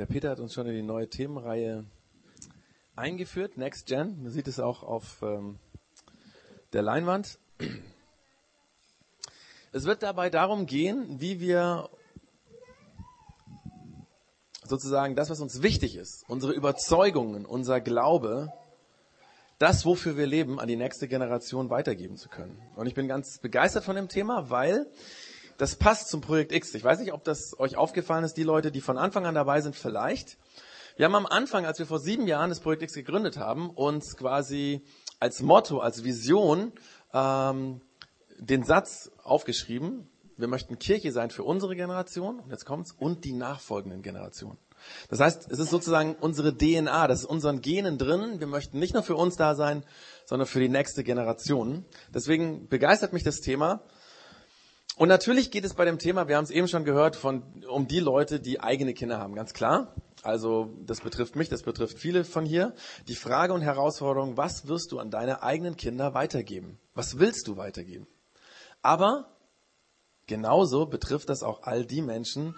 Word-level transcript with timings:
Der 0.00 0.06
Peter 0.06 0.30
hat 0.30 0.40
uns 0.40 0.54
schon 0.54 0.66
in 0.66 0.72
die 0.72 0.82
neue 0.82 1.10
Themenreihe 1.10 1.84
eingeführt, 2.96 3.58
Next 3.58 3.84
Gen. 3.84 4.22
Man 4.22 4.32
sieht 4.32 4.48
es 4.48 4.58
auch 4.58 4.82
auf 4.82 5.20
ähm, 5.20 5.58
der 6.72 6.80
Leinwand. 6.80 7.38
Es 9.72 9.84
wird 9.84 10.02
dabei 10.02 10.30
darum 10.30 10.64
gehen, 10.64 11.20
wie 11.20 11.38
wir 11.38 11.90
sozusagen 14.64 15.16
das, 15.16 15.28
was 15.28 15.40
uns 15.40 15.60
wichtig 15.60 15.96
ist, 15.96 16.24
unsere 16.28 16.54
Überzeugungen, 16.54 17.44
unser 17.44 17.82
Glaube, 17.82 18.54
das, 19.58 19.84
wofür 19.84 20.16
wir 20.16 20.26
leben, 20.26 20.58
an 20.58 20.68
die 20.68 20.76
nächste 20.76 21.08
Generation 21.08 21.68
weitergeben 21.68 22.16
zu 22.16 22.30
können. 22.30 22.58
Und 22.74 22.86
ich 22.86 22.94
bin 22.94 23.06
ganz 23.06 23.38
begeistert 23.38 23.84
von 23.84 23.96
dem 23.96 24.08
Thema, 24.08 24.48
weil 24.48 24.86
das 25.60 25.76
passt 25.76 26.08
zum 26.08 26.22
Projekt 26.22 26.52
X. 26.52 26.74
Ich 26.74 26.82
weiß 26.82 27.00
nicht, 27.00 27.12
ob 27.12 27.22
das 27.22 27.58
euch 27.60 27.76
aufgefallen 27.76 28.24
ist, 28.24 28.38
die 28.38 28.44
Leute, 28.44 28.72
die 28.72 28.80
von 28.80 28.96
Anfang 28.96 29.26
an 29.26 29.34
dabei 29.34 29.60
sind, 29.60 29.76
vielleicht. 29.76 30.38
Wir 30.96 31.04
haben 31.04 31.14
am 31.14 31.26
Anfang, 31.26 31.66
als 31.66 31.78
wir 31.78 31.84
vor 31.84 31.98
sieben 31.98 32.26
Jahren 32.26 32.48
das 32.48 32.60
Projekt 32.60 32.82
X 32.82 32.94
gegründet 32.94 33.36
haben, 33.36 33.68
uns 33.68 34.16
quasi 34.16 34.82
als 35.18 35.42
Motto, 35.42 35.80
als 35.80 36.02
Vision 36.02 36.72
ähm, 37.12 37.82
den 38.38 38.64
Satz 38.64 39.10
aufgeschrieben, 39.22 40.08
wir 40.38 40.48
möchten 40.48 40.78
Kirche 40.78 41.12
sein 41.12 41.28
für 41.28 41.44
unsere 41.44 41.76
Generation, 41.76 42.40
und 42.40 42.50
jetzt 42.50 42.64
kommt's, 42.64 42.92
und 42.92 43.26
die 43.26 43.34
nachfolgenden 43.34 44.00
Generationen. 44.00 44.56
Das 45.10 45.20
heißt, 45.20 45.50
es 45.50 45.58
ist 45.58 45.68
sozusagen 45.68 46.16
unsere 46.22 46.56
DNA, 46.56 47.06
das 47.06 47.20
ist 47.20 47.26
unseren 47.26 47.60
Genen 47.60 47.98
drin. 47.98 48.40
Wir 48.40 48.46
möchten 48.46 48.78
nicht 48.78 48.94
nur 48.94 49.02
für 49.02 49.14
uns 49.14 49.36
da 49.36 49.54
sein, 49.54 49.84
sondern 50.24 50.48
für 50.48 50.60
die 50.60 50.70
nächste 50.70 51.04
Generation. 51.04 51.84
Deswegen 52.14 52.66
begeistert 52.68 53.12
mich 53.12 53.24
das 53.24 53.42
Thema. 53.42 53.82
Und 55.00 55.08
natürlich 55.08 55.50
geht 55.50 55.64
es 55.64 55.72
bei 55.72 55.86
dem 55.86 55.98
Thema, 55.98 56.28
wir 56.28 56.36
haben 56.36 56.44
es 56.44 56.50
eben 56.50 56.68
schon 56.68 56.84
gehört, 56.84 57.16
von, 57.16 57.64
um 57.66 57.88
die 57.88 58.00
Leute, 58.00 58.38
die 58.38 58.60
eigene 58.60 58.92
Kinder 58.92 59.18
haben, 59.18 59.34
ganz 59.34 59.54
klar. 59.54 59.94
Also 60.22 60.74
das 60.84 61.00
betrifft 61.00 61.36
mich, 61.36 61.48
das 61.48 61.62
betrifft 61.62 61.98
viele 61.98 62.22
von 62.22 62.44
hier. 62.44 62.74
Die 63.08 63.14
Frage 63.14 63.54
und 63.54 63.62
Herausforderung, 63.62 64.36
was 64.36 64.68
wirst 64.68 64.92
du 64.92 64.98
an 64.98 65.10
deine 65.10 65.42
eigenen 65.42 65.78
Kinder 65.78 66.12
weitergeben? 66.12 66.78
Was 66.92 67.18
willst 67.18 67.48
du 67.48 67.56
weitergeben? 67.56 68.06
Aber 68.82 69.34
genauso 70.26 70.84
betrifft 70.84 71.30
das 71.30 71.42
auch 71.42 71.62
all 71.62 71.86
die 71.86 72.02
Menschen, 72.02 72.54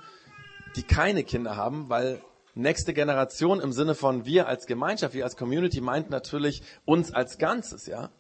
die 0.75 0.83
keine 0.83 1.23
Kinder 1.23 1.55
haben, 1.55 1.91
weil 1.91 2.21
nächste 2.57 2.93
Generation 2.93 3.61
im 3.61 3.71
Sinne 3.71 3.95
von 3.95 4.25
wir 4.25 4.49
als 4.49 4.67
Gemeinschaft, 4.67 5.15
wir 5.15 5.23
als 5.23 5.37
Community 5.37 5.81
meint 5.81 6.11
natürlich 6.11 6.65
uns 6.87 7.15
als 7.15 7.39
Ganzes, 7.39 7.87
ja. 7.87 8.11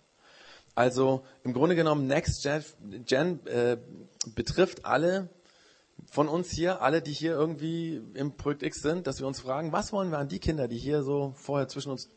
Also 0.74 1.24
im 1.44 1.52
Grunde 1.52 1.76
genommen 1.76 2.06
Next 2.06 2.42
Gen, 2.42 2.64
Gen 3.04 3.46
äh, 3.46 3.76
betrifft 4.34 4.86
alle 4.86 5.28
von 6.10 6.28
uns 6.28 6.50
hier, 6.50 6.82
alle, 6.82 7.02
die 7.02 7.12
hier 7.12 7.32
irgendwie 7.32 8.02
im 8.14 8.36
Projekt 8.36 8.62
X 8.62 8.80
sind, 8.80 9.06
dass 9.06 9.20
wir 9.20 9.26
uns 9.26 9.40
fragen, 9.40 9.72
was 9.72 9.92
wollen 9.92 10.10
wir 10.10 10.18
an 10.18 10.28
die 10.28 10.38
Kinder, 10.38 10.68
die 10.68 10.78
hier 10.78 11.02
so 11.02 11.32
vorher 11.36 11.68
zwischen 11.68 11.90
uns 11.90 12.08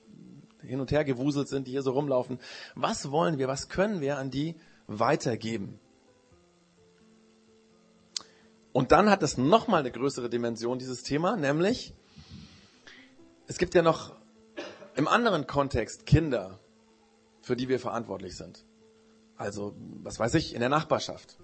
hin 0.61 0.79
und 0.79 0.91
her 0.91 1.03
gewuselt 1.03 1.47
sind, 1.47 1.67
die 1.67 1.71
hier 1.71 1.83
so 1.83 1.91
rumlaufen, 1.91 2.39
was 2.75 3.11
wollen 3.11 3.37
wir, 3.37 3.47
was 3.47 3.69
können 3.69 4.01
wir 4.01 4.17
an 4.17 4.31
die 4.31 4.55
weitergeben? 4.87 5.79
Und 8.71 8.91
dann 8.91 9.09
hat 9.09 9.23
es 9.23 9.37
nochmal 9.37 9.81
eine 9.81 9.91
größere 9.91 10.29
Dimension, 10.29 10.79
dieses 10.79 11.03
Thema, 11.03 11.37
nämlich, 11.37 11.93
es 13.47 13.57
gibt 13.57 13.75
ja 13.75 13.81
noch 13.81 14.15
im 14.95 15.07
anderen 15.07 15.45
Kontext 15.45 16.05
Kinder, 16.05 16.59
für 17.45 17.55
die 17.55 17.69
wir 17.69 17.79
verantwortlich 17.79 18.35
sind. 18.35 18.65
Also, 19.37 19.75
was 20.01 20.19
weiß 20.19 20.33
ich, 20.33 20.55
in 20.55 20.61
der 20.61 20.69
Nachbarschaft, 20.69 21.37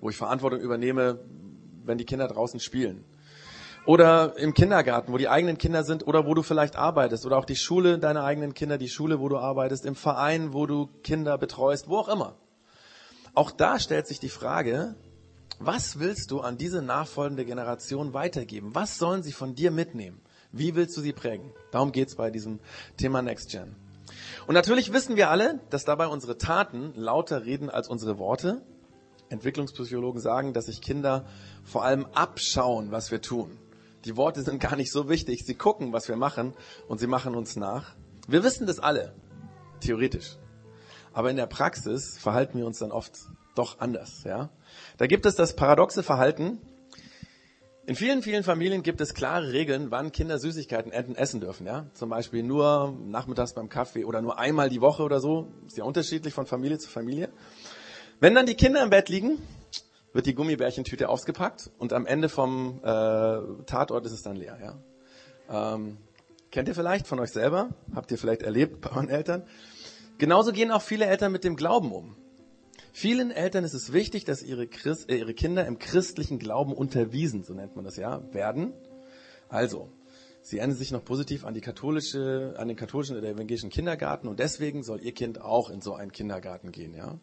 wo 0.00 0.10
ich 0.10 0.16
Verantwortung 0.16 0.58
übernehme, 0.58 1.20
wenn 1.84 1.98
die 1.98 2.04
Kinder 2.04 2.26
draußen 2.26 2.58
spielen. 2.58 3.04
Oder 3.86 4.36
im 4.38 4.54
Kindergarten, 4.54 5.12
wo 5.12 5.16
die 5.16 5.28
eigenen 5.28 5.56
Kinder 5.56 5.84
sind 5.84 6.04
oder 6.04 6.26
wo 6.26 6.34
du 6.34 6.42
vielleicht 6.42 6.74
arbeitest. 6.74 7.26
Oder 7.26 7.38
auch 7.38 7.44
die 7.44 7.54
Schule 7.54 8.00
deiner 8.00 8.24
eigenen 8.24 8.54
Kinder, 8.54 8.76
die 8.76 8.88
Schule, 8.88 9.20
wo 9.20 9.28
du 9.28 9.38
arbeitest, 9.38 9.86
im 9.86 9.94
Verein, 9.94 10.52
wo 10.52 10.66
du 10.66 10.88
Kinder 11.04 11.38
betreust, 11.38 11.88
wo 11.88 11.98
auch 11.98 12.08
immer. 12.08 12.34
Auch 13.34 13.52
da 13.52 13.78
stellt 13.78 14.08
sich 14.08 14.18
die 14.18 14.28
Frage, 14.28 14.96
was 15.60 16.00
willst 16.00 16.32
du 16.32 16.40
an 16.40 16.58
diese 16.58 16.82
nachfolgende 16.82 17.44
Generation 17.44 18.14
weitergeben? 18.14 18.74
Was 18.74 18.98
sollen 18.98 19.22
sie 19.22 19.32
von 19.32 19.54
dir 19.54 19.70
mitnehmen? 19.70 20.20
Wie 20.50 20.74
willst 20.74 20.96
du 20.96 21.02
sie 21.02 21.12
prägen? 21.12 21.52
Darum 21.70 21.92
geht's 21.92 22.16
bei 22.16 22.30
diesem 22.30 22.58
Thema 22.96 23.22
Next 23.22 23.50
Gen. 23.50 23.76
Und 24.46 24.54
natürlich 24.54 24.92
wissen 24.92 25.16
wir 25.16 25.30
alle, 25.30 25.60
dass 25.70 25.84
dabei 25.84 26.06
unsere 26.06 26.38
Taten 26.38 26.92
lauter 26.94 27.44
reden 27.44 27.70
als 27.70 27.88
unsere 27.88 28.18
Worte. 28.18 28.62
Entwicklungspsychologen 29.30 30.20
sagen, 30.20 30.52
dass 30.52 30.66
sich 30.66 30.82
Kinder 30.82 31.24
vor 31.64 31.84
allem 31.84 32.06
abschauen, 32.14 32.90
was 32.90 33.10
wir 33.10 33.20
tun. 33.20 33.58
Die 34.04 34.16
Worte 34.16 34.42
sind 34.42 34.60
gar 34.60 34.76
nicht 34.76 34.92
so 34.92 35.08
wichtig. 35.08 35.44
Sie 35.44 35.54
gucken, 35.54 35.92
was 35.92 36.08
wir 36.08 36.16
machen 36.16 36.54
und 36.88 37.00
sie 37.00 37.06
machen 37.06 37.34
uns 37.34 37.56
nach. 37.56 37.94
Wir 38.28 38.44
wissen 38.44 38.66
das 38.66 38.80
alle, 38.80 39.14
theoretisch. 39.80 40.36
Aber 41.12 41.30
in 41.30 41.36
der 41.36 41.46
Praxis 41.46 42.18
verhalten 42.18 42.58
wir 42.58 42.66
uns 42.66 42.78
dann 42.78 42.92
oft 42.92 43.12
doch 43.54 43.78
anders, 43.78 44.24
ja. 44.24 44.50
Da 44.98 45.06
gibt 45.06 45.26
es 45.26 45.36
das 45.36 45.54
paradoxe 45.54 46.02
Verhalten, 46.02 46.58
in 47.86 47.96
vielen, 47.96 48.22
vielen 48.22 48.44
Familien 48.44 48.82
gibt 48.82 49.00
es 49.00 49.14
klare 49.14 49.52
Regeln, 49.52 49.90
wann 49.90 50.10
Kinder 50.10 50.38
Süßigkeiten 50.38 50.92
essen 50.92 51.40
dürfen. 51.40 51.66
Ja? 51.66 51.86
Zum 51.92 52.08
Beispiel 52.08 52.42
nur 52.42 52.96
nachmittags 53.06 53.52
beim 53.52 53.68
Kaffee 53.68 54.04
oder 54.04 54.22
nur 54.22 54.38
einmal 54.38 54.70
die 54.70 54.80
Woche 54.80 55.02
oder 55.02 55.20
so. 55.20 55.48
Ist 55.66 55.76
ja 55.76 55.84
unterschiedlich 55.84 56.32
von 56.32 56.46
Familie 56.46 56.78
zu 56.78 56.88
Familie. 56.88 57.28
Wenn 58.20 58.34
dann 58.34 58.46
die 58.46 58.54
Kinder 58.54 58.82
im 58.82 58.90
Bett 58.90 59.08
liegen, 59.08 59.38
wird 60.14 60.26
die 60.26 60.34
Gummibärchentüte 60.34 61.08
ausgepackt 61.08 61.70
und 61.78 61.92
am 61.92 62.06
Ende 62.06 62.28
vom 62.28 62.78
äh, 62.82 63.64
Tatort 63.66 64.06
ist 64.06 64.12
es 64.12 64.22
dann 64.22 64.36
leer. 64.36 64.58
Ja? 65.50 65.74
Ähm, 65.74 65.98
kennt 66.50 66.68
ihr 66.68 66.74
vielleicht 66.74 67.06
von 67.06 67.18
euch 67.18 67.32
selber? 67.32 67.70
Habt 67.94 68.10
ihr 68.10 68.18
vielleicht 68.18 68.42
erlebt 68.42 68.80
bei 68.80 68.90
euren 68.90 69.10
Eltern? 69.10 69.42
Genauso 70.16 70.52
gehen 70.52 70.70
auch 70.70 70.82
viele 70.82 71.06
Eltern 71.06 71.32
mit 71.32 71.44
dem 71.44 71.56
Glauben 71.56 71.92
um. 71.92 72.16
Vielen 72.96 73.32
Eltern 73.32 73.64
ist 73.64 73.74
es 73.74 73.92
wichtig, 73.92 74.24
dass 74.24 74.40
ihre, 74.40 74.68
Christ, 74.68 75.10
äh, 75.10 75.16
ihre 75.16 75.34
Kinder 75.34 75.66
im 75.66 75.80
christlichen 75.80 76.38
Glauben 76.38 76.72
unterwiesen, 76.72 77.42
so 77.42 77.52
nennt 77.52 77.74
man 77.74 77.84
das 77.84 77.96
ja, 77.96 78.22
werden. 78.32 78.72
Also, 79.48 79.88
sie 80.42 80.58
erinnern 80.58 80.76
sich 80.76 80.92
noch 80.92 81.04
positiv 81.04 81.44
an 81.44 81.54
die 81.54 81.60
katholische, 81.60 82.54
an 82.56 82.68
den 82.68 82.76
katholischen 82.76 83.16
oder 83.16 83.28
evangelischen 83.28 83.68
Kindergarten 83.68 84.28
und 84.28 84.38
deswegen 84.38 84.84
soll 84.84 85.00
ihr 85.00 85.10
Kind 85.10 85.40
auch 85.40 85.70
in 85.70 85.80
so 85.80 85.94
einen 85.94 86.12
Kindergarten 86.12 86.70
gehen, 86.70 86.94
ja. 86.94 87.18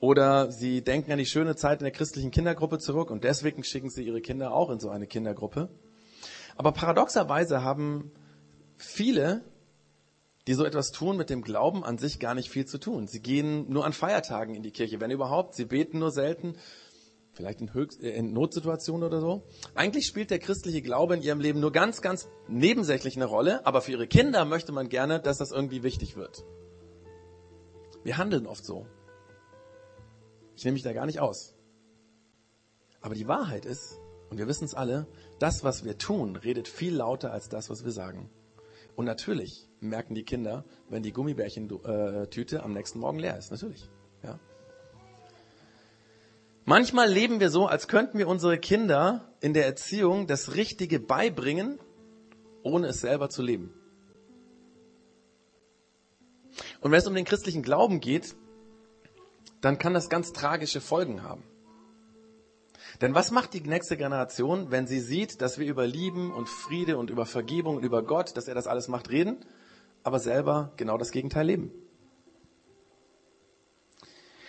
Oder 0.00 0.50
sie 0.50 0.80
denken 0.80 1.12
an 1.12 1.18
die 1.18 1.26
schöne 1.26 1.54
Zeit 1.54 1.80
in 1.80 1.84
der 1.84 1.92
christlichen 1.92 2.30
Kindergruppe 2.30 2.78
zurück 2.78 3.10
und 3.10 3.24
deswegen 3.24 3.62
schicken 3.62 3.90
sie 3.90 4.04
ihre 4.06 4.22
Kinder 4.22 4.54
auch 4.54 4.70
in 4.70 4.80
so 4.80 4.88
eine 4.88 5.06
Kindergruppe. 5.06 5.68
Aber 6.56 6.72
paradoxerweise 6.72 7.62
haben 7.62 8.10
viele 8.78 9.42
die 10.46 10.54
so 10.54 10.64
etwas 10.64 10.92
tun, 10.92 11.16
mit 11.16 11.30
dem 11.30 11.42
Glauben 11.42 11.84
an 11.84 11.98
sich 11.98 12.20
gar 12.20 12.34
nicht 12.34 12.50
viel 12.50 12.66
zu 12.66 12.78
tun. 12.78 13.06
Sie 13.06 13.20
gehen 13.20 13.70
nur 13.70 13.84
an 13.84 13.92
Feiertagen 13.92 14.54
in 14.54 14.62
die 14.62 14.72
Kirche, 14.72 15.00
wenn 15.00 15.10
überhaupt. 15.10 15.54
Sie 15.54 15.64
beten 15.64 15.98
nur 15.98 16.10
selten, 16.10 16.56
vielleicht 17.32 17.60
in, 17.60 17.72
Höchst, 17.72 18.02
äh, 18.02 18.10
in 18.10 18.32
Notsituationen 18.32 19.06
oder 19.06 19.20
so. 19.20 19.42
Eigentlich 19.74 20.06
spielt 20.06 20.30
der 20.30 20.38
christliche 20.38 20.82
Glaube 20.82 21.14
in 21.14 21.22
ihrem 21.22 21.40
Leben 21.40 21.60
nur 21.60 21.72
ganz, 21.72 22.02
ganz 22.02 22.28
nebensächlich 22.46 23.16
eine 23.16 23.24
Rolle, 23.24 23.66
aber 23.66 23.80
für 23.80 23.92
ihre 23.92 24.06
Kinder 24.06 24.44
möchte 24.44 24.72
man 24.72 24.88
gerne, 24.88 25.20
dass 25.20 25.38
das 25.38 25.50
irgendwie 25.50 25.82
wichtig 25.82 26.16
wird. 26.16 26.44
Wir 28.02 28.18
handeln 28.18 28.46
oft 28.46 28.64
so. 28.64 28.86
Ich 30.56 30.64
nehme 30.64 30.74
mich 30.74 30.82
da 30.82 30.92
gar 30.92 31.06
nicht 31.06 31.20
aus. 31.20 31.54
Aber 33.00 33.14
die 33.14 33.28
Wahrheit 33.28 33.64
ist, 33.64 33.98
und 34.30 34.38
wir 34.38 34.46
wissen 34.46 34.64
es 34.64 34.74
alle, 34.74 35.06
das, 35.38 35.64
was 35.64 35.84
wir 35.84 35.98
tun, 35.98 36.36
redet 36.36 36.68
viel 36.68 36.94
lauter 36.94 37.32
als 37.32 37.48
das, 37.48 37.70
was 37.70 37.84
wir 37.84 37.92
sagen. 37.92 38.30
Und 38.94 39.06
natürlich 39.06 39.68
merken 39.84 40.14
die 40.14 40.24
Kinder, 40.24 40.64
wenn 40.88 41.02
die 41.02 41.12
Gummibärchentüte 41.12 42.62
am 42.62 42.72
nächsten 42.72 42.98
Morgen 42.98 43.18
leer 43.18 43.38
ist. 43.38 43.50
Natürlich. 43.50 43.88
Ja. 44.22 44.38
Manchmal 46.64 47.10
leben 47.10 47.40
wir 47.40 47.50
so, 47.50 47.66
als 47.66 47.88
könnten 47.88 48.18
wir 48.18 48.26
unsere 48.26 48.58
Kinder 48.58 49.32
in 49.40 49.52
der 49.52 49.66
Erziehung 49.66 50.26
das 50.26 50.54
Richtige 50.54 50.98
beibringen, 50.98 51.78
ohne 52.62 52.88
es 52.88 53.00
selber 53.00 53.28
zu 53.28 53.42
leben. 53.42 53.72
Und 56.80 56.90
wenn 56.90 56.98
es 56.98 57.06
um 57.06 57.14
den 57.14 57.24
christlichen 57.24 57.62
Glauben 57.62 58.00
geht, 58.00 58.34
dann 59.60 59.78
kann 59.78 59.94
das 59.94 60.08
ganz 60.08 60.32
tragische 60.32 60.80
Folgen 60.80 61.22
haben. 61.22 61.42
Denn 63.00 63.14
was 63.14 63.30
macht 63.30 63.54
die 63.54 63.60
nächste 63.60 63.96
Generation, 63.96 64.70
wenn 64.70 64.86
sie 64.86 65.00
sieht, 65.00 65.42
dass 65.42 65.58
wir 65.58 65.66
über 65.66 65.86
Lieben 65.86 66.32
und 66.32 66.48
Friede 66.48 66.96
und 66.96 67.10
über 67.10 67.26
Vergebung 67.26 67.76
und 67.76 67.84
über 67.84 68.02
Gott, 68.02 68.36
dass 68.36 68.46
er 68.46 68.54
das 68.54 68.66
alles 68.66 68.88
macht, 68.88 69.10
reden, 69.10 69.44
aber 70.04 70.20
selber 70.20 70.72
genau 70.76 70.96
das 70.96 71.10
Gegenteil 71.10 71.46
leben? 71.46 71.72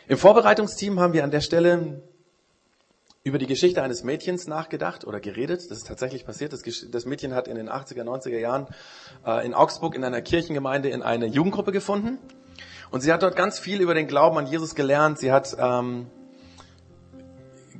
Im 0.07 0.19
Vorbereitungsteam 0.19 0.99
haben 0.99 1.13
wir 1.13 1.23
an 1.23 1.31
der 1.31 1.41
Stelle 1.41 2.03
über 3.23 3.39
die 3.39 3.47
Geschichte 3.47 3.81
eines 3.81 4.03
Mädchens 4.03 4.45
nachgedacht 4.45 5.03
oder 5.07 5.19
geredet. 5.19 5.71
Das 5.71 5.79
ist 5.79 5.87
tatsächlich 5.87 6.27
passiert. 6.27 6.53
Das, 6.53 7.05
Mädchen 7.05 7.33
hat 7.33 7.47
in 7.47 7.55
den 7.55 7.69
80er, 7.69 8.03
90er 8.03 8.37
Jahren 8.37 8.67
äh, 9.25 9.43
in 9.43 9.55
Augsburg 9.55 9.95
in 9.95 10.03
einer 10.03 10.21
Kirchengemeinde 10.21 10.89
in 10.89 11.01
eine 11.01 11.25
Jugendgruppe 11.25 11.71
gefunden. 11.71 12.19
Und 12.91 13.01
sie 13.01 13.11
hat 13.11 13.23
dort 13.23 13.35
ganz 13.35 13.57
viel 13.57 13.81
über 13.81 13.95
den 13.95 14.05
Glauben 14.05 14.37
an 14.37 14.45
Jesus 14.45 14.75
gelernt. 14.75 15.17
Sie 15.17 15.31
hat 15.31 15.57
ähm, 15.57 16.05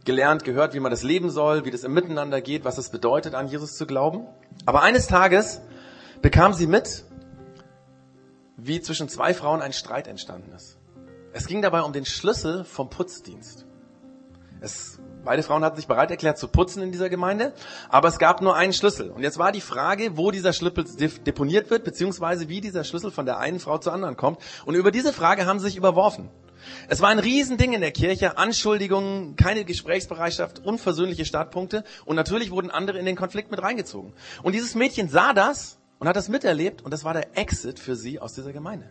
gelernt, 0.04 0.44
gehört, 0.46 0.74
wie 0.74 0.80
man 0.80 0.90
das 0.90 1.04
leben 1.04 1.30
soll, 1.30 1.64
wie 1.64 1.72
das 1.72 1.84
im 1.84 1.94
Miteinander 1.94 2.42
geht, 2.42 2.66
was 2.66 2.80
es 2.80 2.90
bedeutet, 2.90 3.36
an 3.36 3.48
Jesus 3.48 3.76
zu 3.76 3.86
glauben. 3.86 4.26
Aber 4.66 4.82
eines 4.82 5.06
Tages 5.06 5.62
bekam 6.24 6.54
sie 6.54 6.66
mit, 6.66 7.06
wie 8.58 8.82
zwischen 8.82 9.10
zwei 9.10 9.34
Frauen 9.34 9.62
ein 9.62 9.74
Streit 9.74 10.08
entstanden 10.08 10.52
ist. 10.54 10.78
Es 11.34 11.48
ging 11.48 11.62
dabei 11.62 11.82
um 11.82 11.94
den 11.94 12.06
Schlüssel 12.06 12.64
vom 12.64 12.90
Putzdienst. 12.90 13.66
Es, 14.62 15.00
beide 15.26 15.44
Frauen 15.44 15.64
hatten 15.64 15.76
sich 15.76 15.88
bereit 15.88 16.10
erklärt 16.10 16.38
zu 16.38 16.48
putzen 16.48 16.82
in 16.82 16.92
dieser 16.92 17.10
Gemeinde, 17.10 17.54
aber 17.90 18.08
es 18.08 18.20
gab 18.20 18.42
nur 18.42 18.56
einen 18.56 18.72
Schlüssel. 18.72 19.12
Und 19.12 19.22
jetzt 19.22 19.38
war 19.38 19.52
die 19.52 19.62
Frage, 19.62 20.16
wo 20.18 20.32
dieser 20.32 20.54
Schlüssel 20.54 20.86
deponiert 21.26 21.70
wird, 21.70 21.84
beziehungsweise 21.84 22.48
wie 22.48 22.62
dieser 22.62 22.84
Schlüssel 22.84 23.12
von 23.12 23.26
der 23.26 23.38
einen 23.38 23.60
Frau 23.60 23.78
zur 23.78 23.94
anderen 23.94 24.16
kommt. 24.16 24.40
Und 24.66 24.76
über 24.76 24.92
diese 24.92 25.12
Frage 25.12 25.46
haben 25.46 25.60
sie 25.60 25.66
sich 25.66 25.76
überworfen. 25.76 26.30
Es 26.88 27.02
war 27.02 27.10
ein 27.10 27.20
Riesending 27.20 27.74
in 27.74 27.82
der 27.82 27.92
Kirche, 27.92 28.38
Anschuldigungen, 28.38 29.36
keine 29.36 29.66
Gesprächsbereitschaft, 29.66 30.66
unversöhnliche 30.66 31.26
Startpunkte 31.26 31.84
und 32.06 32.16
natürlich 32.16 32.50
wurden 32.50 32.72
andere 32.72 32.98
in 32.98 33.06
den 33.06 33.16
Konflikt 33.16 33.52
mit 33.52 33.62
reingezogen. 33.62 34.14
Und 34.42 34.54
dieses 34.54 34.74
Mädchen 34.74 35.10
sah 35.10 35.34
das 35.34 35.78
und 36.00 36.08
hat 36.08 36.16
das 36.16 36.30
miterlebt 36.30 36.82
und 36.82 36.92
das 36.92 37.04
war 37.04 37.14
der 37.14 37.38
Exit 37.38 37.80
für 37.80 37.96
sie 37.96 38.20
aus 38.20 38.34
dieser 38.34 38.54
Gemeinde. 38.54 38.90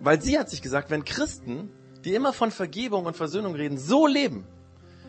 Weil 0.00 0.20
sie 0.20 0.38
hat 0.38 0.48
sich 0.48 0.62
gesagt, 0.62 0.90
wenn 0.90 1.04
Christen 1.04 1.70
die 2.04 2.14
immer 2.14 2.32
von 2.32 2.50
Vergebung 2.50 3.06
und 3.06 3.16
Versöhnung 3.16 3.54
reden, 3.54 3.78
so 3.78 4.06
leben, 4.06 4.46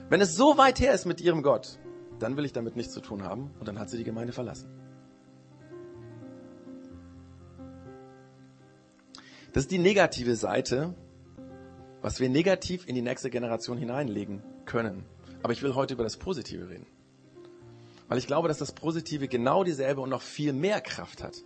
wenn 0.09 0.21
es 0.21 0.35
so 0.35 0.57
weit 0.57 0.79
her 0.79 0.93
ist 0.93 1.05
mit 1.05 1.21
ihrem 1.21 1.41
Gott, 1.41 1.79
dann 2.19 2.37
will 2.37 2.45
ich 2.45 2.53
damit 2.53 2.75
nichts 2.75 2.93
zu 2.93 2.99
tun 2.99 3.23
haben. 3.23 3.51
Und 3.59 3.67
dann 3.67 3.79
hat 3.79 3.89
sie 3.89 3.97
die 3.97 4.03
Gemeinde 4.03 4.33
verlassen. 4.33 4.69
Das 9.53 9.63
ist 9.63 9.71
die 9.71 9.79
negative 9.79 10.35
Seite, 10.35 10.93
was 12.01 12.19
wir 12.19 12.29
negativ 12.29 12.87
in 12.87 12.95
die 12.95 13.01
nächste 13.01 13.29
Generation 13.29 13.77
hineinlegen 13.77 14.43
können. 14.65 15.05
Aber 15.43 15.53
ich 15.53 15.63
will 15.63 15.75
heute 15.75 15.93
über 15.93 16.03
das 16.03 16.17
Positive 16.17 16.69
reden. 16.69 16.85
Weil 18.11 18.17
ich 18.17 18.27
glaube, 18.27 18.49
dass 18.49 18.57
das 18.57 18.73
Positive 18.73 19.29
genau 19.29 19.63
dieselbe 19.63 20.01
und 20.01 20.09
noch 20.09 20.21
viel 20.21 20.51
mehr 20.51 20.81
Kraft 20.81 21.23
hat 21.23 21.43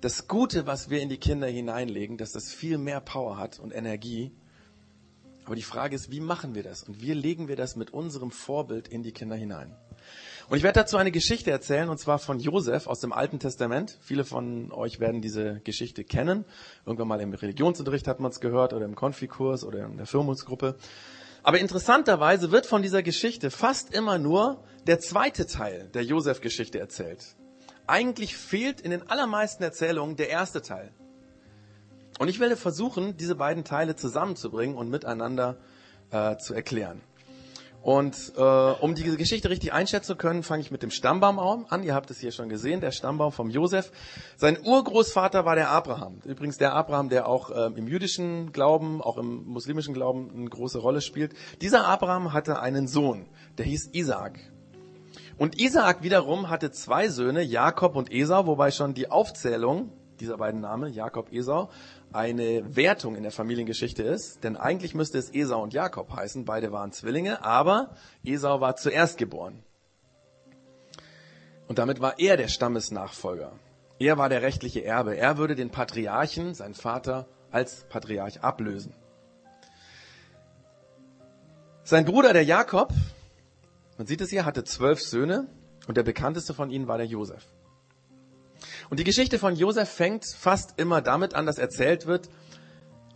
das 0.00 0.28
Gute, 0.28 0.66
was 0.66 0.90
wir 0.90 1.00
in 1.00 1.08
die 1.08 1.18
Kinder 1.18 1.46
hineinlegen, 1.46 2.16
dass 2.16 2.32
das 2.32 2.52
viel 2.52 2.78
mehr 2.78 3.00
Power 3.00 3.36
hat 3.36 3.60
und 3.60 3.74
Energie. 3.74 4.32
Aber 5.44 5.54
die 5.56 5.62
Frage 5.62 5.94
ist, 5.94 6.10
wie 6.10 6.20
machen 6.20 6.54
wir 6.54 6.62
das? 6.62 6.84
Und 6.84 7.02
wie 7.02 7.12
legen 7.12 7.48
wir 7.48 7.56
das 7.56 7.76
mit 7.76 7.92
unserem 7.92 8.30
Vorbild 8.30 8.88
in 8.88 9.02
die 9.02 9.12
Kinder 9.12 9.36
hinein? 9.36 9.74
Und 10.48 10.56
ich 10.56 10.62
werde 10.62 10.80
dazu 10.80 10.96
eine 10.96 11.10
Geschichte 11.10 11.50
erzählen, 11.50 11.88
und 11.88 11.98
zwar 11.98 12.18
von 12.18 12.40
Josef 12.40 12.86
aus 12.86 13.00
dem 13.00 13.12
Alten 13.12 13.38
Testament. 13.38 13.98
Viele 14.00 14.24
von 14.24 14.72
euch 14.72 15.00
werden 15.00 15.20
diese 15.20 15.60
Geschichte 15.60 16.04
kennen. 16.04 16.44
Irgendwann 16.86 17.08
mal 17.08 17.20
im 17.20 17.32
Religionsunterricht 17.32 18.08
hat 18.08 18.20
man 18.20 18.30
es 18.30 18.40
gehört, 18.40 18.72
oder 18.72 18.84
im 18.84 18.94
Konfikurs, 18.94 19.64
oder 19.64 19.84
in 19.84 19.96
der 19.96 20.06
Firmungsgruppe. 20.06 20.76
Aber 21.42 21.58
interessanterweise 21.58 22.50
wird 22.50 22.66
von 22.66 22.82
dieser 22.82 23.02
Geschichte 23.02 23.50
fast 23.50 23.94
immer 23.94 24.18
nur 24.18 24.62
der 24.86 25.00
zweite 25.00 25.46
Teil 25.46 25.88
der 25.94 26.04
Josef-Geschichte 26.04 26.78
erzählt 26.78 27.36
eigentlich 27.90 28.36
fehlt 28.36 28.80
in 28.80 28.92
den 28.92 29.10
allermeisten 29.10 29.62
Erzählungen 29.62 30.16
der 30.16 30.30
erste 30.30 30.62
Teil. 30.62 30.92
Und 32.18 32.28
ich 32.28 32.38
werde 32.38 32.56
versuchen, 32.56 33.16
diese 33.16 33.34
beiden 33.34 33.64
Teile 33.64 33.96
zusammenzubringen 33.96 34.76
und 34.76 34.88
miteinander 34.88 35.56
äh, 36.10 36.36
zu 36.36 36.54
erklären. 36.54 37.00
Und 37.82 38.32
äh, 38.36 38.40
um 38.40 38.94
diese 38.94 39.16
Geschichte 39.16 39.48
richtig 39.48 39.72
einschätzen 39.72 40.08
zu 40.08 40.16
können, 40.16 40.42
fange 40.42 40.60
ich 40.60 40.70
mit 40.70 40.82
dem 40.82 40.90
Stammbaum 40.90 41.38
an. 41.38 41.82
Ihr 41.82 41.94
habt 41.94 42.10
es 42.10 42.18
hier 42.18 42.30
schon 42.30 42.50
gesehen, 42.50 42.80
der 42.80 42.90
Stammbaum 42.90 43.32
vom 43.32 43.48
Josef. 43.48 43.90
Sein 44.36 44.58
Urgroßvater 44.62 45.46
war 45.46 45.54
der 45.54 45.70
Abraham. 45.70 46.20
Übrigens 46.24 46.58
der 46.58 46.74
Abraham, 46.74 47.08
der 47.08 47.26
auch 47.26 47.50
äh, 47.50 47.72
im 47.74 47.88
jüdischen 47.88 48.52
Glauben, 48.52 49.00
auch 49.00 49.16
im 49.16 49.46
muslimischen 49.46 49.94
Glauben 49.94 50.30
eine 50.34 50.50
große 50.50 50.78
Rolle 50.78 51.00
spielt. 51.00 51.32
Dieser 51.62 51.86
Abraham 51.86 52.34
hatte 52.34 52.60
einen 52.60 52.86
Sohn, 52.86 53.26
der 53.56 53.64
hieß 53.64 53.90
Isaac. 53.92 54.38
Und 55.38 55.58
Isaak 55.58 56.02
wiederum 56.02 56.50
hatte 56.50 56.70
zwei 56.70 57.08
Söhne, 57.08 57.42
Jakob 57.42 57.96
und 57.96 58.12
Esau, 58.12 58.46
wobei 58.46 58.70
schon 58.70 58.92
die 58.92 59.10
Aufzählung 59.10 59.90
dieser 60.20 60.36
beiden 60.36 60.60
Namen, 60.60 60.92
Jakob, 60.92 61.32
Esau, 61.32 61.70
eine 62.12 62.76
Wertung 62.76 63.16
in 63.16 63.22
der 63.22 63.32
Familiengeschichte 63.32 64.02
ist. 64.02 64.42
Denn 64.44 64.56
eigentlich 64.56 64.94
müsste 64.94 65.18
es 65.18 65.32
Esau 65.32 65.62
und 65.62 65.72
Jakob 65.72 66.14
heißen. 66.14 66.44
Beide 66.44 66.72
waren 66.72 66.92
Zwillinge, 66.92 67.44
aber 67.44 67.94
Esau 68.24 68.60
war 68.60 68.76
zuerst 68.76 69.18
geboren. 69.18 69.62
Und 71.68 71.78
damit 71.78 72.00
war 72.00 72.18
er 72.18 72.36
der 72.36 72.48
Stammesnachfolger. 72.48 73.52
Er 73.98 74.18
war 74.18 74.28
der 74.28 74.42
rechtliche 74.42 74.84
Erbe. 74.84 75.16
Er 75.16 75.38
würde 75.38 75.54
den 75.54 75.70
Patriarchen, 75.70 76.54
seinen 76.54 76.74
Vater, 76.74 77.28
als 77.50 77.84
Patriarch 77.88 78.42
ablösen. 78.42 78.94
Sein 81.84 82.04
Bruder, 82.04 82.32
der 82.32 82.44
Jakob, 82.44 82.92
man 83.98 84.06
sieht 84.06 84.20
es 84.20 84.30
hier, 84.30 84.44
hatte 84.44 84.64
zwölf 84.64 85.00
Söhne 85.00 85.48
und 85.86 85.96
der 85.96 86.02
bekannteste 86.02 86.54
von 86.54 86.70
ihnen 86.70 86.88
war 86.88 86.98
der 86.98 87.06
Josef. 87.06 87.46
Und 88.90 88.98
die 88.98 89.04
Geschichte 89.04 89.38
von 89.38 89.54
Josef 89.54 89.88
fängt 89.88 90.26
fast 90.26 90.74
immer 90.76 91.00
damit 91.00 91.34
an, 91.34 91.46
dass 91.46 91.58
erzählt 91.58 92.06
wird, 92.06 92.28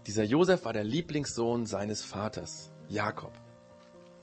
dieser 0.07 0.23
Josef 0.23 0.65
war 0.65 0.73
der 0.73 0.85
Lieblingssohn 0.85 1.67
seines 1.67 2.03
Vaters, 2.03 2.71
Jakob. 2.89 3.33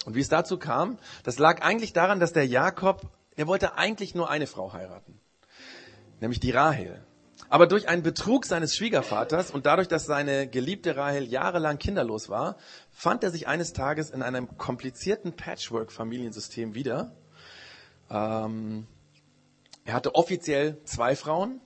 Und 0.06 0.16
wie 0.16 0.22
es 0.22 0.30
dazu 0.30 0.58
kam, 0.58 0.98
das 1.24 1.40
lag 1.40 1.62
eigentlich 1.62 1.92
daran, 1.92 2.22
dass 2.22 2.32
der 2.32 2.48
Jakob, 2.48 3.02
er 3.36 3.48
wollte 3.48 3.78
eigentlich 3.78 4.16
nur 4.16 4.30
eine 4.30 4.48
Frau 4.48 4.72
heiraten, 4.72 5.20
nämlich 6.22 6.40
die 6.40 6.52
Rahel. 6.52 7.04
Aber 7.50 7.68
durch 7.68 7.90
einen 7.90 8.02
Betrug 8.02 8.46
seines 8.46 8.78
Schwiegervaters 8.78 9.52
und 9.52 9.66
dadurch, 9.66 9.90
dass 9.90 10.06
seine 10.06 10.48
geliebte 10.48 10.96
Rahel 10.96 11.26
jahrelang 11.26 11.80
kinderlos 11.80 12.30
war, 12.30 12.56
fand 12.92 13.26
er 13.26 13.32
sich 13.32 13.50
eines 13.50 13.74
Tages 13.74 14.10
in 14.10 14.22
einem 14.22 14.58
komplizierten 14.58 15.34
Patchwork-Familiensystem 15.34 16.76
wieder. 16.76 17.12
Ähm, 18.10 18.88
er 19.92 19.96
hatte 19.96 20.16
offiziell 20.16 20.78
zwei 20.86 21.18
Frauen, 21.18 21.60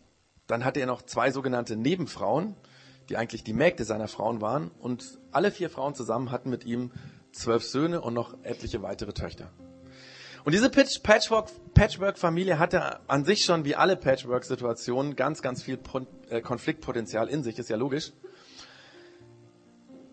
dann 0.48 0.66
hatte 0.66 0.80
er 0.80 0.88
noch 0.88 1.04
zwei 1.04 1.30
sogenannte 1.30 1.76
Nebenfrauen, 1.76 2.56
die 3.08 3.18
eigentlich 3.18 3.44
die 3.44 3.54
Mägde 3.54 3.84
seiner 3.84 4.08
Frauen 4.08 4.42
waren, 4.42 4.72
und 4.80 5.20
alle 5.32 5.52
vier 5.52 5.70
Frauen 5.70 5.94
zusammen 5.94 6.32
hatten 6.32 6.50
mit 6.50 6.66
ihm 6.66 6.92
zwölf 7.32 7.64
Söhne 7.64 8.02
und 8.02 8.16
noch 8.16 8.36
etliche 8.42 8.82
weitere 8.82 9.14
Töchter. 9.14 9.52
Und 10.44 10.54
diese 10.54 10.72
Patchwork-Familie 10.72 12.58
hatte 12.58 13.08
an 13.08 13.26
sich 13.26 13.46
schon 13.46 13.64
wie 13.64 13.76
alle 13.76 13.96
Patchwork-Situationen 13.96 15.16
ganz, 15.16 15.44
ganz 15.44 15.62
viel 15.62 15.78
äh, 16.30 16.42
Konfliktpotenzial 16.42 17.30
in 17.30 17.44
sich, 17.44 17.60
ist 17.60 17.70
ja 17.70 17.78
logisch. 17.78 18.12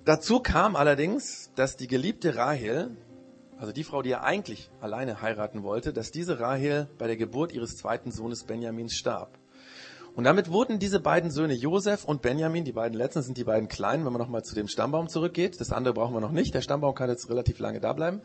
Dazu 0.05 0.41
kam 0.41 0.77
allerdings, 0.77 1.51
dass 1.55 1.79
die 1.79 1.87
geliebte 1.87 2.37
Rahel, 2.37 2.95
also 3.63 3.73
die 3.73 3.85
Frau, 3.85 4.03
die 4.03 4.11
er 4.11 4.25
eigentlich 4.25 4.71
alleine 4.81 5.23
heiraten 5.23 5.63
wollte, 5.63 5.93
dass 5.93 6.11
diese 6.11 6.41
Rahel 6.41 6.89
bei 6.99 7.07
der 7.07 7.17
Geburt 7.17 7.53
ihres 7.53 7.77
zweiten 7.77 8.11
Sohnes 8.11 8.43
Benjamins 8.43 8.93
starb. 8.93 9.39
Und 10.17 10.25
damit 10.25 10.51
wurden 10.51 10.81
diese 10.81 10.99
beiden 10.99 11.31
Söhne 11.31 11.55
Josef 11.55 12.05
und 12.05 12.23
Benjamin, 12.23 12.65
die 12.65 12.73
beiden 12.73 12.99
letzten 12.99 13.23
sind 13.23 13.39
die 13.39 13.45
beiden 13.45 13.69
kleinen, 13.69 14.05
wenn 14.05 14.13
man 14.13 14.21
nochmal 14.21 14.43
zu 14.43 14.57
dem 14.57 14.67
Stammbaum 14.67 15.09
zurückgeht. 15.09 15.61
Das 15.61 15.71
andere 15.71 15.95
brauchen 15.95 16.13
wir 16.13 16.21
noch 16.21 16.33
nicht. 16.33 16.53
Der 16.55 16.61
Stammbaum 16.61 16.97
kann 16.97 17.09
jetzt 17.09 17.31
relativ 17.31 17.61
lange 17.61 17.79
da 17.79 17.93
bleiben. 17.93 18.21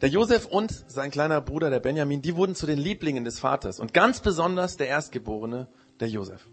Der 0.00 0.08
Josef 0.08 0.46
und 0.46 0.72
sein 0.90 1.10
kleiner 1.10 1.42
Bruder, 1.42 1.68
der 1.68 1.80
Benjamin, 1.80 2.22
die 2.22 2.34
wurden 2.34 2.54
zu 2.54 2.64
den 2.64 2.78
Lieblingen 2.78 3.24
des 3.24 3.38
Vaters. 3.38 3.80
Und 3.80 3.92
ganz 3.92 4.20
besonders 4.20 4.78
der 4.78 4.88
Erstgeborene, 4.88 5.68
der 6.00 6.08
Josef. 6.08 6.48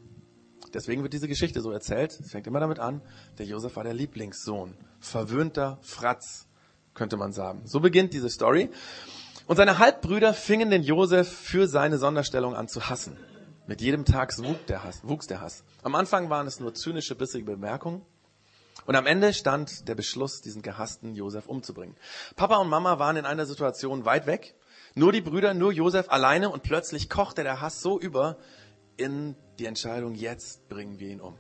Deswegen 0.74 1.02
wird 1.02 1.14
diese 1.14 1.30
Geschichte 1.30 1.62
so 1.62 1.72
erzählt. 1.72 2.20
Es 2.20 2.32
fängt 2.32 2.46
immer 2.46 2.60
damit 2.60 2.80
an, 2.80 3.02
der 3.38 3.46
Josef 3.46 3.78
war 3.78 3.86
der 3.86 3.94
Lieblingssohn. 3.94 4.76
Verwöhnter 5.00 5.80
Fratz, 5.82 6.47
könnte 6.98 7.16
man 7.16 7.32
sagen. 7.32 7.62
So 7.64 7.80
beginnt 7.80 8.14
diese 8.14 8.30
Story. 8.30 8.70
Und 9.46 9.56
seine 9.56 9.80
Halbbrüder 9.80 10.34
fingen 10.34 10.70
den 10.70 10.84
Josef 10.84 11.32
für 11.32 11.68
seine 11.68 11.98
Sonderstellung 11.98 12.54
an 12.54 12.68
zu 12.68 12.90
hassen. 12.90 13.18
Mit 13.66 13.82
jedem 13.82 14.04
Tag 14.04 14.38
wuchs 14.40 14.66
der 14.68 14.84
Hass. 14.84 15.00
Wuchs 15.04 15.28
der 15.28 15.40
Hass. 15.40 15.64
Am 15.84 15.96
Anfang 15.96 16.30
waren 16.30 16.48
es 16.48 16.60
nur 16.60 16.74
zynische, 16.74 17.16
bissige 17.16 17.46
Bemerkungen. 17.46 18.02
Und 18.86 18.96
am 18.96 19.06
Ende 19.06 19.34
stand 19.34 19.88
der 19.88 19.96
Beschluss, 19.96 20.42
diesen 20.42 20.62
gehassten 20.62 21.16
Josef 21.16 21.48
umzubringen. 21.48 21.96
Papa 22.36 22.58
und 22.58 22.70
Mama 22.70 23.00
waren 23.00 23.18
in 23.18 23.26
einer 23.26 23.46
Situation 23.46 24.06
weit 24.06 24.28
weg. 24.28 24.56
Nur 24.96 25.12
die 25.12 25.22
Brüder, 25.22 25.54
nur 25.54 25.72
Josef 25.72 26.10
alleine 26.10 26.50
und 26.50 26.64
plötzlich 26.64 27.10
kochte 27.10 27.44
der 27.44 27.62
Hass 27.62 27.82
so 27.82 28.00
über 28.00 28.38
in 28.96 29.36
die 29.60 29.66
Entscheidung, 29.66 30.16
jetzt 30.16 30.68
bringen 30.70 31.00
wir 31.00 31.10
ihn 31.10 31.22
um. 31.22 31.38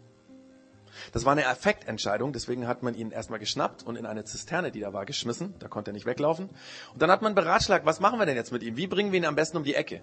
Das 1.11 1.25
war 1.25 1.31
eine 1.31 1.47
Affektentscheidung, 1.47 2.33
deswegen 2.33 2.67
hat 2.67 2.83
man 2.83 2.95
ihn 2.95 3.11
erstmal 3.11 3.39
geschnappt 3.39 3.83
und 3.83 3.95
in 3.95 4.05
eine 4.05 4.23
Zisterne, 4.25 4.71
die 4.71 4.79
da 4.79 4.93
war, 4.93 5.05
geschmissen. 5.05 5.53
Da 5.59 5.67
konnte 5.67 5.91
er 5.91 5.93
nicht 5.93 6.05
weglaufen. 6.05 6.49
Und 6.93 7.01
dann 7.01 7.11
hat 7.11 7.21
man 7.21 7.35
beratschlagt, 7.35 7.85
was 7.85 7.99
machen 7.99 8.19
wir 8.19 8.25
denn 8.25 8.35
jetzt 8.35 8.51
mit 8.51 8.63
ihm? 8.63 8.77
Wie 8.77 8.87
bringen 8.87 9.11
wir 9.11 9.19
ihn 9.19 9.25
am 9.25 9.35
besten 9.35 9.57
um 9.57 9.63
die 9.63 9.75
Ecke? 9.75 10.01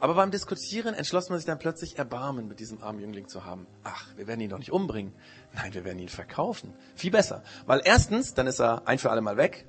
Aber 0.00 0.14
beim 0.14 0.30
Diskutieren 0.30 0.94
entschloss 0.94 1.28
man 1.28 1.38
sich 1.38 1.46
dann 1.46 1.58
plötzlich 1.58 1.98
Erbarmen 1.98 2.46
mit 2.46 2.60
diesem 2.60 2.82
armen 2.82 3.00
Jüngling 3.00 3.26
zu 3.26 3.44
haben. 3.44 3.66
Ach, 3.82 4.06
wir 4.16 4.28
werden 4.28 4.40
ihn 4.40 4.50
doch 4.50 4.58
nicht 4.58 4.70
umbringen. 4.70 5.12
Nein, 5.54 5.74
wir 5.74 5.84
werden 5.84 5.98
ihn 5.98 6.08
verkaufen. 6.08 6.72
Viel 6.94 7.10
besser. 7.10 7.42
Weil 7.66 7.82
erstens, 7.84 8.34
dann 8.34 8.46
ist 8.46 8.60
er 8.60 8.86
ein 8.86 8.98
für 8.98 9.10
alle 9.10 9.22
Mal 9.22 9.36
weg. 9.36 9.66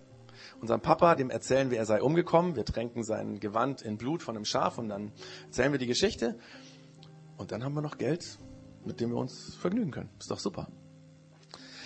Unserem 0.62 0.82
Papa, 0.82 1.16
dem 1.16 1.30
erzählen 1.32 1.72
wir, 1.72 1.80
er 1.80 1.86
sei 1.86 2.02
umgekommen. 2.02 2.56
Wir 2.56 2.66
tränken 2.66 3.04
sein 3.04 3.40
Gewand 3.40 3.82
in 3.82 3.98
Blut 3.98 4.22
von 4.22 4.36
einem 4.36 4.46
Schaf 4.46 4.78
und 4.78 4.90
dann 4.90 5.12
erzählen 5.46 5.72
wir 5.72 5.80
die 5.80 5.88
Geschichte. 5.88 6.38
Und 7.38 7.52
dann 7.52 7.64
haben 7.64 7.74
wir 7.74 7.82
noch 7.82 7.98
Geld, 7.98 8.38
mit 8.86 9.00
dem 9.00 9.12
wir 9.12 9.18
uns 9.18 9.56
vergnügen 9.56 9.92
können. 9.92 10.10
Ist 10.20 10.32
doch 10.32 10.40
super. 10.40 10.68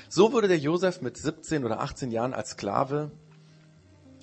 So 0.09 0.31
wurde 0.31 0.47
der 0.47 0.59
Josef 0.59 1.01
mit 1.01 1.17
17 1.17 1.65
oder 1.65 1.79
18 1.79 2.12
Jahren 2.12 2.33
als 2.33 2.51
Sklave 2.51 3.12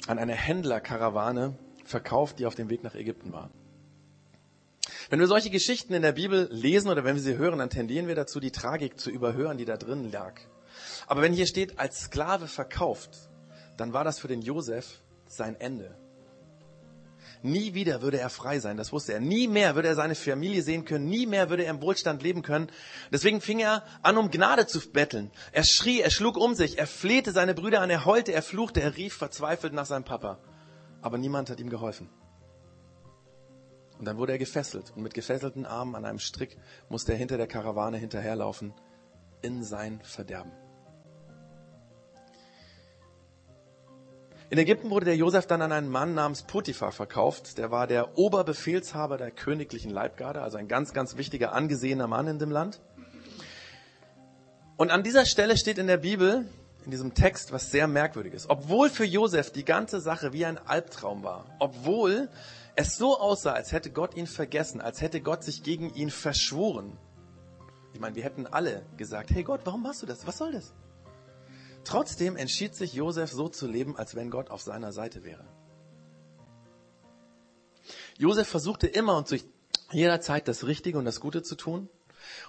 an 0.06 0.18
eine 0.18 0.34
Händlerkarawane 0.34 1.58
verkauft, 1.84 2.38
die 2.38 2.46
auf 2.46 2.54
dem 2.54 2.70
Weg 2.70 2.84
nach 2.84 2.94
Ägypten 2.94 3.32
war. 3.32 3.50
Wenn 5.08 5.18
wir 5.18 5.26
solche 5.26 5.50
Geschichten 5.50 5.92
in 5.92 6.02
der 6.02 6.12
Bibel 6.12 6.48
lesen 6.52 6.88
oder 6.88 7.04
wenn 7.04 7.16
wir 7.16 7.22
sie 7.22 7.36
hören, 7.36 7.58
dann 7.58 7.70
tendieren 7.70 8.06
wir 8.06 8.14
dazu, 8.14 8.38
die 8.38 8.52
Tragik 8.52 9.00
zu 9.00 9.10
überhören, 9.10 9.58
die 9.58 9.64
da 9.64 9.76
drin 9.76 10.10
lag. 10.12 10.40
Aber 11.08 11.22
wenn 11.22 11.32
hier 11.32 11.46
steht, 11.46 11.80
als 11.80 12.02
Sklave 12.02 12.46
verkauft, 12.46 13.28
dann 13.76 13.92
war 13.92 14.04
das 14.04 14.20
für 14.20 14.28
den 14.28 14.42
Josef 14.42 15.02
sein 15.26 15.56
Ende. 15.60 15.96
Nie 17.42 17.72
wieder 17.72 18.02
würde 18.02 18.18
er 18.18 18.28
frei 18.28 18.60
sein, 18.60 18.76
das 18.76 18.92
wusste 18.92 19.14
er. 19.14 19.20
Nie 19.20 19.48
mehr 19.48 19.74
würde 19.74 19.88
er 19.88 19.94
seine 19.94 20.14
Familie 20.14 20.62
sehen 20.62 20.84
können, 20.84 21.06
nie 21.06 21.26
mehr 21.26 21.48
würde 21.48 21.64
er 21.64 21.70
im 21.70 21.80
Wohlstand 21.80 22.22
leben 22.22 22.42
können. 22.42 22.70
Deswegen 23.10 23.40
fing 23.40 23.60
er 23.60 23.82
an, 24.02 24.18
um 24.18 24.30
Gnade 24.30 24.66
zu 24.66 24.80
betteln. 24.90 25.30
Er 25.52 25.64
schrie, 25.64 26.00
er 26.00 26.10
schlug 26.10 26.36
um 26.36 26.54
sich, 26.54 26.78
er 26.78 26.86
flehte 26.86 27.32
seine 27.32 27.54
Brüder 27.54 27.80
an, 27.80 27.88
er 27.88 28.04
heulte, 28.04 28.32
er 28.32 28.42
fluchte, 28.42 28.82
er 28.82 28.96
rief 28.96 29.14
verzweifelt 29.14 29.72
nach 29.72 29.86
seinem 29.86 30.04
Papa. 30.04 30.38
Aber 31.00 31.16
niemand 31.16 31.48
hat 31.48 31.60
ihm 31.60 31.70
geholfen. 31.70 32.10
Und 33.98 34.04
dann 34.04 34.18
wurde 34.18 34.32
er 34.32 34.38
gefesselt 34.38 34.92
und 34.94 35.02
mit 35.02 35.14
gefesselten 35.14 35.66
Armen 35.66 35.94
an 35.94 36.04
einem 36.04 36.18
Strick 36.18 36.58
musste 36.88 37.12
er 37.12 37.18
hinter 37.18 37.36
der 37.36 37.46
Karawane 37.46 37.96
hinterherlaufen 37.96 38.74
in 39.42 39.62
sein 39.62 40.00
Verderben. 40.02 40.52
In 44.50 44.58
Ägypten 44.58 44.90
wurde 44.90 45.04
der 45.04 45.16
Josef 45.16 45.46
dann 45.46 45.62
an 45.62 45.70
einen 45.70 45.88
Mann 45.88 46.14
namens 46.14 46.42
Potiphar 46.42 46.90
verkauft. 46.90 47.56
Der 47.56 47.70
war 47.70 47.86
der 47.86 48.18
Oberbefehlshaber 48.18 49.16
der 49.16 49.30
königlichen 49.30 49.92
Leibgarde, 49.92 50.42
also 50.42 50.58
ein 50.58 50.66
ganz, 50.66 50.92
ganz 50.92 51.16
wichtiger, 51.16 51.52
angesehener 51.52 52.08
Mann 52.08 52.26
in 52.26 52.40
dem 52.40 52.50
Land. 52.50 52.80
Und 54.76 54.90
an 54.90 55.04
dieser 55.04 55.24
Stelle 55.24 55.56
steht 55.56 55.78
in 55.78 55.86
der 55.86 55.98
Bibel, 55.98 56.46
in 56.84 56.90
diesem 56.90 57.14
Text, 57.14 57.52
was 57.52 57.70
sehr 57.70 57.86
merkwürdig 57.86 58.34
ist. 58.34 58.50
Obwohl 58.50 58.90
für 58.90 59.04
Josef 59.04 59.52
die 59.52 59.64
ganze 59.64 60.00
Sache 60.00 60.32
wie 60.32 60.44
ein 60.44 60.58
Albtraum 60.58 61.22
war, 61.22 61.46
obwohl 61.60 62.28
es 62.74 62.96
so 62.96 63.20
aussah, 63.20 63.52
als 63.52 63.70
hätte 63.70 63.92
Gott 63.92 64.16
ihn 64.16 64.26
vergessen, 64.26 64.80
als 64.80 65.00
hätte 65.00 65.20
Gott 65.20 65.44
sich 65.44 65.62
gegen 65.62 65.94
ihn 65.94 66.10
verschworen. 66.10 66.98
Ich 67.94 68.00
meine, 68.00 68.16
wir 68.16 68.24
hätten 68.24 68.48
alle 68.48 68.82
gesagt, 68.96 69.30
hey 69.30 69.44
Gott, 69.44 69.60
warum 69.62 69.82
machst 69.84 70.02
du 70.02 70.06
das? 70.06 70.26
Was 70.26 70.38
soll 70.38 70.50
das? 70.50 70.72
Trotzdem 71.84 72.36
entschied 72.36 72.74
sich 72.74 72.92
Josef 72.92 73.30
so 73.32 73.48
zu 73.48 73.66
leben, 73.66 73.96
als 73.96 74.14
wenn 74.14 74.30
Gott 74.30 74.50
auf 74.50 74.62
seiner 74.62 74.92
Seite 74.92 75.24
wäre. 75.24 75.44
Josef 78.18 78.48
versuchte 78.48 78.86
immer 78.86 79.16
und 79.16 79.28
zu 79.28 79.36
jeder 79.92 80.20
Zeit 80.20 80.46
das 80.46 80.66
Richtige 80.66 80.98
und 80.98 81.04
das 81.04 81.20
Gute 81.20 81.42
zu 81.42 81.56
tun. 81.56 81.88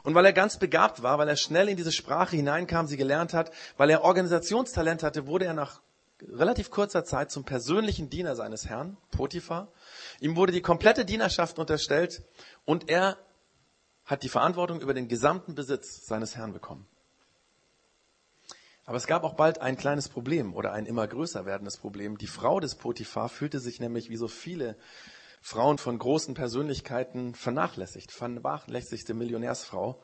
Und 0.03 0.15
weil 0.15 0.25
er 0.25 0.33
ganz 0.33 0.59
begabt 0.59 1.01
war, 1.01 1.17
weil 1.17 1.29
er 1.29 1.37
schnell 1.37 1.69
in 1.69 1.77
diese 1.77 1.91
Sprache 1.91 2.35
hineinkam, 2.35 2.87
sie 2.87 2.97
gelernt 2.97 3.33
hat, 3.33 3.51
weil 3.77 3.89
er 3.89 4.03
Organisationstalent 4.03 5.01
hatte, 5.01 5.27
wurde 5.27 5.45
er 5.45 5.53
nach 5.53 5.81
relativ 6.21 6.69
kurzer 6.69 7.03
Zeit 7.03 7.31
zum 7.31 7.45
persönlichen 7.45 8.09
Diener 8.09 8.35
seines 8.35 8.67
Herrn, 8.67 8.97
Potiphar. 9.11 9.71
Ihm 10.19 10.35
wurde 10.35 10.51
die 10.51 10.61
komplette 10.61 11.05
Dienerschaft 11.05 11.57
unterstellt 11.57 12.21
und 12.65 12.89
er 12.89 13.17
hat 14.05 14.23
die 14.23 14.29
Verantwortung 14.29 14.81
über 14.81 14.93
den 14.93 15.07
gesamten 15.07 15.55
Besitz 15.55 16.05
seines 16.05 16.35
Herrn 16.35 16.53
bekommen. 16.53 16.85
Aber 18.85 18.97
es 18.97 19.07
gab 19.07 19.23
auch 19.23 19.35
bald 19.35 19.61
ein 19.61 19.77
kleines 19.77 20.09
Problem 20.09 20.53
oder 20.55 20.73
ein 20.73 20.85
immer 20.85 21.07
größer 21.07 21.45
werdendes 21.45 21.77
Problem. 21.77 22.17
Die 22.17 22.27
Frau 22.27 22.59
des 22.59 22.75
Potiphar 22.75 23.29
fühlte 23.29 23.59
sich 23.59 23.79
nämlich 23.79 24.09
wie 24.09 24.17
so 24.17 24.27
viele 24.27 24.75
Frauen 25.41 25.77
von 25.77 25.97
großen 25.97 26.33
Persönlichkeiten 26.33 27.35
vernachlässigt, 27.35 28.11
vernachlässigte 28.11 29.13
Millionärsfrau. 29.13 30.01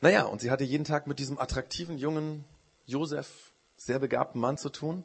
Naja, 0.00 0.24
und 0.24 0.40
sie 0.40 0.50
hatte 0.50 0.64
jeden 0.64 0.84
Tag 0.84 1.06
mit 1.06 1.18
diesem 1.18 1.38
attraktiven 1.38 1.98
jungen 1.98 2.44
Josef, 2.84 3.52
sehr 3.76 3.98
begabten 3.98 4.40
Mann 4.40 4.56
zu 4.56 4.68
tun. 4.68 5.04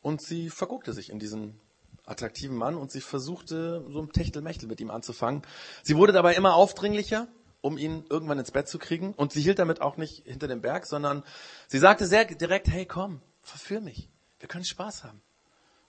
Und 0.00 0.22
sie 0.22 0.50
verguckte 0.50 0.92
sich 0.92 1.10
in 1.10 1.18
diesen 1.18 1.60
attraktiven 2.04 2.56
Mann 2.56 2.76
und 2.76 2.90
sie 2.90 3.00
versuchte 3.00 3.84
so 3.90 4.00
ein 4.00 4.12
Techtelmechtel 4.12 4.68
mit 4.68 4.80
ihm 4.80 4.90
anzufangen. 4.90 5.42
Sie 5.82 5.96
wurde 5.96 6.12
dabei 6.12 6.34
immer 6.34 6.54
aufdringlicher 6.54 7.26
um 7.66 7.78
ihn 7.78 8.04
irgendwann 8.08 8.38
ins 8.38 8.52
Bett 8.52 8.68
zu 8.68 8.78
kriegen. 8.78 9.12
Und 9.12 9.32
sie 9.32 9.42
hielt 9.42 9.58
damit 9.58 9.80
auch 9.80 9.96
nicht 9.96 10.24
hinter 10.24 10.46
dem 10.46 10.60
Berg, 10.60 10.86
sondern 10.86 11.24
sie 11.66 11.78
sagte 11.78 12.06
sehr 12.06 12.24
direkt, 12.24 12.68
hey, 12.68 12.86
komm, 12.86 13.20
verführ 13.42 13.80
mich. 13.80 14.08
Wir 14.38 14.48
können 14.48 14.64
Spaß 14.64 15.02
haben. 15.02 15.20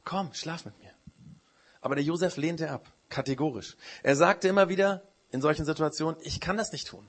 Komm, 0.03 0.33
schlaf 0.33 0.65
mit 0.65 0.77
mir. 0.79 0.91
Aber 1.79 1.93
der 1.93 2.03
Josef 2.03 2.35
lehnte 2.37 2.71
ab, 2.71 2.91
kategorisch. 3.09 3.77
Er 4.01 4.15
sagte 4.15 4.47
immer 4.47 4.69
wieder 4.69 5.03
in 5.29 5.39
solchen 5.39 5.65
Situationen, 5.65 6.19
ich 6.23 6.39
kann 6.39 6.57
das 6.57 6.71
nicht 6.71 6.87
tun. 6.87 7.07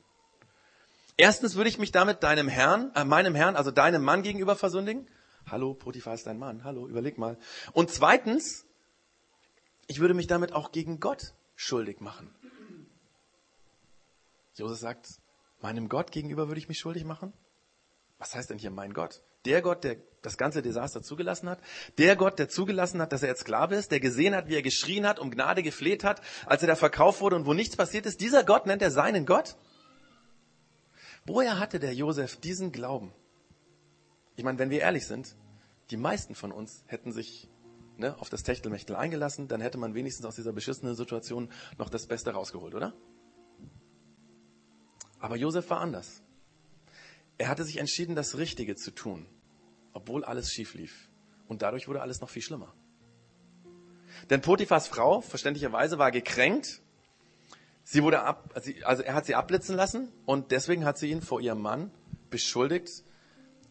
Erstens 1.16 1.56
würde 1.56 1.70
ich 1.70 1.78
mich 1.78 1.90
damit 1.90 2.22
deinem 2.22 2.48
Herrn, 2.48 2.92
äh, 2.94 3.04
meinem 3.04 3.34
Herrn, 3.34 3.56
also 3.56 3.70
deinem 3.70 4.04
Mann 4.04 4.22
gegenüber 4.22 4.54
versündigen. 4.54 5.08
Hallo, 5.46 5.72
Potiphar 5.72 6.12
ist 6.12 6.26
dein 6.26 6.38
Mann. 6.38 6.62
Hallo, 6.62 6.86
überleg 6.86 7.16
mal. 7.16 7.38
Und 7.72 7.90
zweitens, 7.90 8.66
ich 9.86 9.98
würde 9.98 10.12
mich 10.12 10.26
damit 10.26 10.52
auch 10.52 10.72
gegen 10.72 11.00
Gott 11.00 11.32
schuldig 11.56 12.00
machen. 12.00 12.34
Josef 14.58 14.78
sagt, 14.78 15.20
meinem 15.60 15.88
Gott 15.88 16.10
gegenüber 16.10 16.48
würde 16.48 16.58
ich 16.60 16.68
mich 16.68 16.78
schuldig 16.78 17.04
machen? 17.04 17.32
Was 18.18 18.34
heißt 18.34 18.50
denn 18.50 18.58
hier 18.58 18.70
mein 18.70 18.92
Gott? 18.92 19.22
Der 19.44 19.62
Gott, 19.62 19.84
der 19.84 19.96
das 20.22 20.36
ganze 20.36 20.62
Desaster 20.62 21.02
zugelassen 21.02 21.48
hat? 21.48 21.60
Der 21.96 22.16
Gott, 22.16 22.38
der 22.38 22.48
zugelassen 22.48 23.00
hat, 23.00 23.12
dass 23.12 23.22
er 23.22 23.28
jetzt 23.28 23.42
Sklave 23.42 23.76
ist? 23.76 23.92
Der 23.92 24.00
gesehen 24.00 24.34
hat, 24.34 24.48
wie 24.48 24.56
er 24.56 24.62
geschrien 24.62 25.06
hat, 25.06 25.20
um 25.20 25.30
Gnade 25.30 25.62
gefleht 25.62 26.02
hat, 26.02 26.20
als 26.46 26.62
er 26.62 26.68
da 26.68 26.74
verkauft 26.74 27.20
wurde 27.20 27.36
und 27.36 27.46
wo 27.46 27.54
nichts 27.54 27.76
passiert 27.76 28.06
ist? 28.06 28.20
Dieser 28.20 28.42
Gott 28.44 28.66
nennt 28.66 28.82
er 28.82 28.90
seinen 28.90 29.26
Gott? 29.26 29.56
Woher 31.24 31.58
hatte 31.60 31.78
der 31.78 31.94
Josef 31.94 32.36
diesen 32.36 32.72
Glauben? 32.72 33.12
Ich 34.34 34.44
meine, 34.44 34.58
wenn 34.58 34.70
wir 34.70 34.80
ehrlich 34.80 35.06
sind, 35.06 35.36
die 35.90 35.96
meisten 35.96 36.34
von 36.34 36.50
uns 36.50 36.82
hätten 36.86 37.12
sich 37.12 37.48
ne, 37.96 38.18
auf 38.18 38.28
das 38.28 38.42
Techtelmechtel 38.42 38.96
eingelassen, 38.96 39.46
dann 39.46 39.60
hätte 39.60 39.78
man 39.78 39.94
wenigstens 39.94 40.26
aus 40.26 40.36
dieser 40.36 40.52
beschissenen 40.52 40.96
Situation 40.96 41.50
noch 41.76 41.90
das 41.90 42.06
Beste 42.06 42.32
rausgeholt, 42.32 42.74
oder? 42.74 42.94
Aber 45.20 45.36
Josef 45.36 45.68
war 45.70 45.80
anders. 45.80 46.22
Er 47.38 47.48
hatte 47.48 47.64
sich 47.64 47.78
entschieden, 47.78 48.16
das 48.16 48.36
Richtige 48.36 48.74
zu 48.76 48.90
tun, 48.90 49.26
obwohl 49.92 50.24
alles 50.24 50.52
schief 50.52 50.74
lief. 50.74 51.08
Und 51.46 51.62
dadurch 51.62 51.88
wurde 51.88 52.02
alles 52.02 52.20
noch 52.20 52.28
viel 52.28 52.42
schlimmer. 52.42 52.74
Denn 54.30 54.40
Potiphas 54.40 54.88
Frau, 54.88 55.20
verständlicherweise, 55.20 55.98
war 55.98 56.10
gekränkt. 56.10 56.82
Sie 57.84 58.02
wurde 58.02 58.22
ab, 58.22 58.52
also 58.84 59.02
er 59.02 59.14
hat 59.14 59.24
sie 59.24 59.34
abblitzen 59.34 59.74
lassen 59.74 60.12
und 60.26 60.50
deswegen 60.50 60.84
hat 60.84 60.98
sie 60.98 61.10
ihn 61.10 61.22
vor 61.22 61.40
ihrem 61.40 61.62
Mann 61.62 61.90
beschuldigt. 62.28 63.04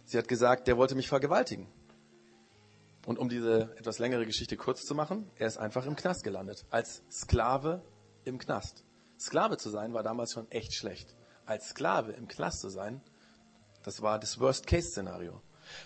Sie 0.05 0.17
hat 0.17 0.27
gesagt, 0.27 0.67
der 0.67 0.77
wollte 0.77 0.95
mich 0.95 1.09
vergewaltigen. 1.09 1.67
Und 3.05 3.19
um 3.19 3.29
diese 3.29 3.75
etwas 3.77 3.99
längere 3.99 4.25
Geschichte 4.25 4.57
kurz 4.57 4.85
zu 4.85 4.95
machen, 4.95 5.29
er 5.35 5.47
ist 5.47 5.57
einfach 5.57 5.85
im 5.85 5.95
Knast 5.95 6.23
gelandet. 6.23 6.65
Als 6.71 7.03
Sklave 7.11 7.81
im 8.23 8.39
Knast. 8.39 8.83
Sklave 9.19 9.57
zu 9.57 9.69
sein 9.69 9.93
war 9.93 10.03
damals 10.03 10.33
schon 10.33 10.49
echt 10.51 10.73
schlecht 10.73 11.16
als 11.47 11.69
Sklave 11.69 12.11
im 12.11 12.27
Knast 12.27 12.61
zu 12.61 12.69
sein, 12.69 13.01
das 13.83 14.01
war 14.01 14.19
das 14.19 14.39
Worst-Case-Szenario. 14.39 15.41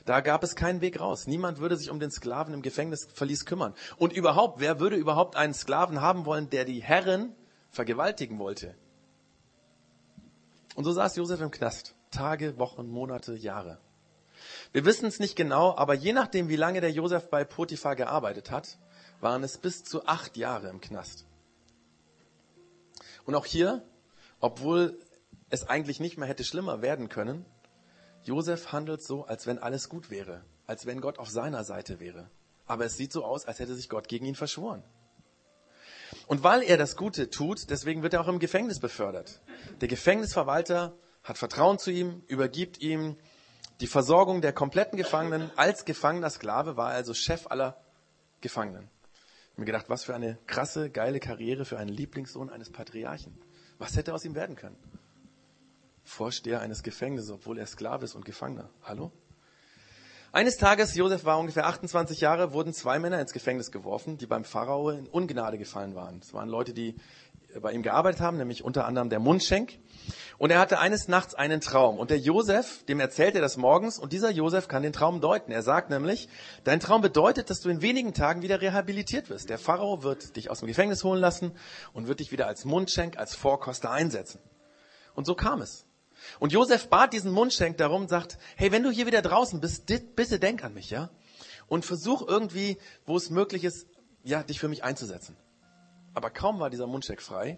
Da 0.06 0.22
gab 0.22 0.44
es 0.44 0.56
keinen 0.56 0.82
Weg 0.82 1.00
raus. 1.00 1.28
Niemand 1.28 1.60
würde 1.60 1.78
sich 1.78 1.90
um 1.90 2.00
den 2.00 2.12
Sklaven 2.12 2.54
im 2.54 2.62
Gefängnisverlies 2.62 3.46
kümmern. 3.46 3.74
Und 3.98 4.14
überhaupt, 4.14 4.60
wer 4.60 4.80
würde 4.80 4.96
überhaupt 4.96 5.36
einen 5.36 5.54
Sklaven 5.54 6.02
haben 6.02 6.26
wollen, 6.26 6.50
der 6.50 6.66
die 6.66 6.82
Herren 6.82 7.36
vergewaltigen 7.70 8.40
wollte? 8.40 8.76
Und 10.76 10.84
so 10.84 10.92
saß 10.92 11.16
Josef 11.16 11.42
im 11.42 11.52
Knast. 11.52 11.96
Tage, 12.12 12.58
Wochen, 12.58 12.88
Monate, 12.88 13.34
Jahre. 13.34 13.80
Wir 14.72 14.86
wissen 14.86 15.06
es 15.06 15.20
nicht 15.20 15.36
genau, 15.36 15.76
aber 15.76 15.94
je 15.94 16.14
nachdem, 16.14 16.50
wie 16.50 16.56
lange 16.56 16.82
der 16.82 16.92
Josef 16.92 17.30
bei 17.30 17.44
Potiphar 17.44 17.96
gearbeitet 17.96 18.52
hat, 18.52 18.78
waren 19.20 19.44
es 19.44 19.58
bis 19.58 19.84
zu 19.84 20.06
acht 20.08 20.38
Jahre 20.38 20.70
im 20.70 20.82
Knast. 20.82 21.26
Und 23.26 23.36
auch 23.36 23.46
hier, 23.46 23.84
obwohl 24.40 25.00
es 25.52 25.68
eigentlich 25.70 26.00
nicht 26.00 26.18
mehr 26.18 26.28
hätte 26.28 26.44
schlimmer 26.44 26.82
werden 26.82 27.10
können, 27.10 27.46
Josef 28.24 28.72
handelt 28.72 29.04
so, 29.04 29.26
als 29.26 29.48
wenn 29.48 29.60
alles 29.60 29.90
gut 29.90 30.10
wäre, 30.10 30.44
als 30.66 30.86
wenn 30.86 31.02
Gott 31.02 31.20
auf 31.20 31.30
seiner 31.30 31.64
Seite 31.64 32.00
wäre. 32.00 32.30
Aber 32.66 32.86
es 32.86 32.98
sieht 32.98 33.12
so 33.12 33.26
aus, 33.26 33.46
als 33.46 33.60
hätte 33.60 33.76
sich 33.76 33.90
Gott 33.90 34.08
gegen 34.08 34.26
ihn 34.26 34.36
verschworen. 34.36 34.84
Und 36.28 36.44
weil 36.44 36.62
er 36.62 36.78
das 36.78 36.96
Gute 36.96 37.30
tut, 37.30 37.70
deswegen 37.70 38.04
wird 38.04 38.14
er 38.14 38.22
auch 38.22 38.28
im 38.28 38.40
Gefängnis 38.40 38.80
befördert. 38.80 39.42
Der 39.82 39.88
Gefängnisverwalter 39.88 40.94
hat 41.24 41.38
Vertrauen 41.38 41.80
zu 41.80 41.92
ihm, 41.92 42.24
übergibt 42.28 42.80
ihm 42.82 43.18
die 43.82 43.88
Versorgung 43.88 44.42
der 44.42 44.54
kompletten 44.54 44.98
Gefangenen. 44.98 45.52
Als 45.56 45.86
gefangener 45.86 46.30
Sklave 46.30 46.78
war 46.78 46.92
er 46.92 46.98
also 46.98 47.14
Chef 47.14 47.48
aller 47.48 47.82
Gefangenen. 48.40 48.84
Ich 48.84 49.52
habe 49.54 49.62
mir 49.62 49.66
gedacht, 49.66 49.90
was 49.90 50.04
für 50.04 50.16
eine 50.16 50.38
krasse, 50.48 50.90
geile 50.90 51.20
Karriere 51.20 51.66
für 51.66 51.78
einen 51.78 51.90
Lieblingssohn 51.90 52.50
eines 52.50 52.72
Patriarchen. 52.72 53.38
Was 53.80 53.96
hätte 53.96 54.14
aus 54.14 54.24
ihm 54.24 54.36
werden 54.36 54.56
können? 54.56 54.78
Vorsteher 56.04 56.62
eines 56.62 56.84
Gefängnisses, 56.84 57.32
obwohl 57.32 57.58
er 57.58 57.66
Sklave 57.66 58.06
ist 58.06 58.16
und 58.16 58.26
Gefangener. 58.26 58.70
Hallo? 58.84 59.12
Eines 60.34 60.56
Tages, 60.56 60.96
Josef 60.96 61.26
war 61.26 61.40
ungefähr 61.40 61.66
28 61.66 62.22
Jahre, 62.22 62.54
wurden 62.54 62.74
zwei 62.74 63.00
Männer 63.00 63.20
ins 63.20 63.34
Gefängnis 63.34 63.70
geworfen, 63.70 64.18
die 64.18 64.28
beim 64.28 64.46
Pharao 64.46 64.90
in 64.90 65.08
Ungnade 65.08 65.58
gefallen 65.58 65.94
waren. 65.94 66.20
Es 66.22 66.34
waren 66.34 66.48
Leute, 66.48 66.74
die 66.74 66.96
bei 67.60 67.74
ihm 67.74 67.84
gearbeitet 67.84 68.22
haben, 68.22 68.38
nämlich 68.38 68.64
unter 68.64 68.86
anderem 68.86 69.10
der 69.10 69.20
Mundschenk. 69.20 69.78
Und 70.38 70.50
er 70.50 70.60
hatte 70.60 70.80
eines 70.80 71.10
Nachts 71.10 71.36
einen 71.36 71.60
Traum. 71.60 72.00
Und 72.00 72.10
der 72.10 72.18
Josef, 72.18 72.84
dem 72.86 73.00
erzählt 73.00 73.36
er 73.36 73.42
das 73.42 73.58
morgens. 73.58 74.00
Und 74.00 74.14
dieser 74.14 74.32
Josef 74.32 74.70
kann 74.70 74.84
den 74.84 74.94
Traum 74.94 75.22
deuten. 75.22 75.52
Er 75.52 75.64
sagt 75.64 75.90
nämlich, 75.90 76.30
dein 76.64 76.80
Traum 76.80 77.02
bedeutet, 77.02 77.50
dass 77.50 77.60
du 77.60 77.70
in 77.70 77.82
wenigen 77.82 78.14
Tagen 78.14 78.42
wieder 78.42 78.62
rehabilitiert 78.62 79.30
wirst. 79.30 79.50
Der 79.50 79.58
Pharao 79.58 80.02
wird 80.02 80.36
dich 80.38 80.50
aus 80.50 80.60
dem 80.60 80.68
Gefängnis 80.68 81.04
holen 81.04 81.20
lassen 81.20 81.52
und 81.94 82.08
wird 82.08 82.22
dich 82.22 82.32
wieder 82.32 82.48
als 82.48 82.66
Mundschenk, 82.66 83.18
als 83.18 83.36
Vorkoster 83.36 83.92
einsetzen. 83.92 84.40
Und 85.14 85.26
so 85.26 85.36
kam 85.36 85.62
es. 85.62 85.86
Und 86.40 86.52
Josef 86.52 86.88
bat 86.90 87.14
diesen 87.14 87.32
Mundschenk 87.32 87.78
darum, 87.78 88.08
sagt, 88.08 88.38
hey, 88.56 88.72
wenn 88.72 88.84
du 88.84 88.92
hier 88.92 89.06
wieder 89.06 89.22
draußen 89.22 89.60
bist, 89.60 89.86
bitte 89.88 90.40
denk 90.40 90.64
an 90.64 90.74
mich, 90.74 90.90
ja? 90.90 91.10
Und 91.68 91.86
versuch 91.86 92.28
irgendwie, 92.28 92.78
wo 93.06 93.18
es 93.18 93.30
möglich 93.30 93.64
ist, 93.64 93.88
ja, 94.24 94.44
dich 94.44 94.60
für 94.60 94.68
mich 94.68 94.84
einzusetzen. 94.84 95.36
Aber 96.14 96.30
kaum 96.30 96.60
war 96.60 96.70
dieser 96.70 96.88
Mundschenk 96.88 97.22
frei, 97.22 97.58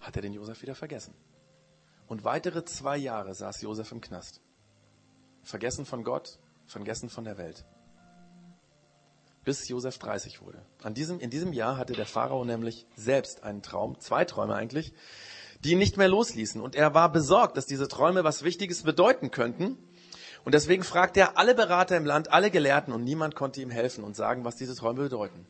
hat 0.00 0.16
er 0.16 0.22
den 0.22 0.32
Josef 0.32 0.62
wieder 0.62 0.74
vergessen. 0.74 1.14
Und 2.06 2.24
weitere 2.24 2.64
zwei 2.64 2.96
Jahre 2.96 3.34
saß 3.34 3.62
Josef 3.62 3.92
im 3.92 4.00
Knast. 4.00 4.40
Vergessen 5.42 5.86
von 5.86 6.04
Gott, 6.04 6.38
vergessen 6.66 7.08
von 7.08 7.24
der 7.24 7.38
Welt. 7.38 7.64
Bis 9.44 9.68
Josef 9.68 9.98
30 9.98 10.40
wurde. 10.40 10.64
An 10.82 10.94
diesem, 10.94 11.18
in 11.18 11.30
diesem 11.30 11.52
Jahr 11.52 11.76
hatte 11.76 11.94
der 11.94 12.06
Pharao 12.06 12.44
nämlich 12.44 12.86
selbst 12.96 13.42
einen 13.42 13.62
Traum, 13.62 13.98
zwei 13.98 14.24
Träume 14.24 14.54
eigentlich, 14.54 14.92
die 15.64 15.72
ihn 15.72 15.78
nicht 15.78 15.96
mehr 15.96 16.08
losließen. 16.08 16.60
Und 16.60 16.74
er 16.74 16.94
war 16.94 17.10
besorgt, 17.10 17.56
dass 17.56 17.66
diese 17.66 17.88
Träume 17.88 18.24
was 18.24 18.42
Wichtiges 18.42 18.82
bedeuten 18.82 19.30
könnten. 19.30 19.78
Und 20.44 20.54
deswegen 20.54 20.82
fragte 20.82 21.20
er 21.20 21.38
alle 21.38 21.54
Berater 21.54 21.96
im 21.96 22.04
Land, 22.04 22.32
alle 22.32 22.50
Gelehrten, 22.50 22.92
und 22.92 23.04
niemand 23.04 23.36
konnte 23.36 23.60
ihm 23.60 23.70
helfen 23.70 24.02
und 24.02 24.16
sagen, 24.16 24.44
was 24.44 24.56
diese 24.56 24.74
Träume 24.74 25.02
bedeuten. 25.02 25.46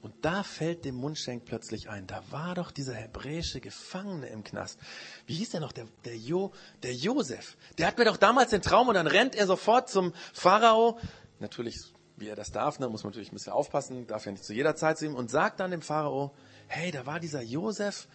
Und 0.00 0.14
da 0.22 0.42
fällt 0.42 0.84
dem 0.84 0.94
Mundschenk 0.94 1.44
plötzlich 1.44 1.88
ein, 1.88 2.06
da 2.06 2.22
war 2.30 2.54
doch 2.54 2.70
dieser 2.70 2.94
hebräische 2.94 3.60
Gefangene 3.60 4.28
im 4.28 4.44
Knast. 4.44 4.78
Wie 5.26 5.34
hieß 5.34 5.50
der 5.50 5.60
noch? 5.60 5.72
Der, 5.72 5.86
der, 6.04 6.16
jo, 6.16 6.52
der 6.82 6.94
Josef. 6.94 7.56
Der 7.78 7.88
hat 7.88 7.98
mir 7.98 8.04
doch 8.04 8.16
damals 8.16 8.50
den 8.50 8.62
Traum 8.62 8.88
und 8.88 8.94
dann 8.94 9.08
rennt 9.08 9.34
er 9.34 9.46
sofort 9.46 9.88
zum 9.88 10.12
Pharao. 10.32 10.98
Natürlich, 11.40 11.80
wie 12.16 12.28
er 12.28 12.36
das 12.36 12.52
darf, 12.52 12.78
ne, 12.78 12.88
muss 12.88 13.02
man 13.02 13.10
natürlich 13.10 13.32
ein 13.32 13.34
bisschen 13.34 13.52
aufpassen, 13.52 14.06
darf 14.06 14.24
ja 14.24 14.32
nicht 14.32 14.44
zu 14.44 14.52
jeder 14.52 14.76
Zeit 14.76 14.98
zu 14.98 15.06
ihm 15.06 15.16
und 15.16 15.30
sagt 15.30 15.58
dann 15.58 15.72
dem 15.72 15.82
Pharao, 15.82 16.32
hey, 16.68 16.92
da 16.92 17.06
war 17.06 17.18
dieser 17.18 17.42
Josef, 17.42 18.06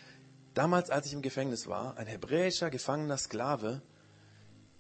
damals 0.54 0.90
als 0.90 1.08
ich 1.08 1.14
im 1.14 1.22
Gefängnis 1.22 1.68
war, 1.68 1.98
ein 1.98 2.08
hebräischer 2.08 2.70
gefangener 2.70 3.18
Sklave, 3.18 3.82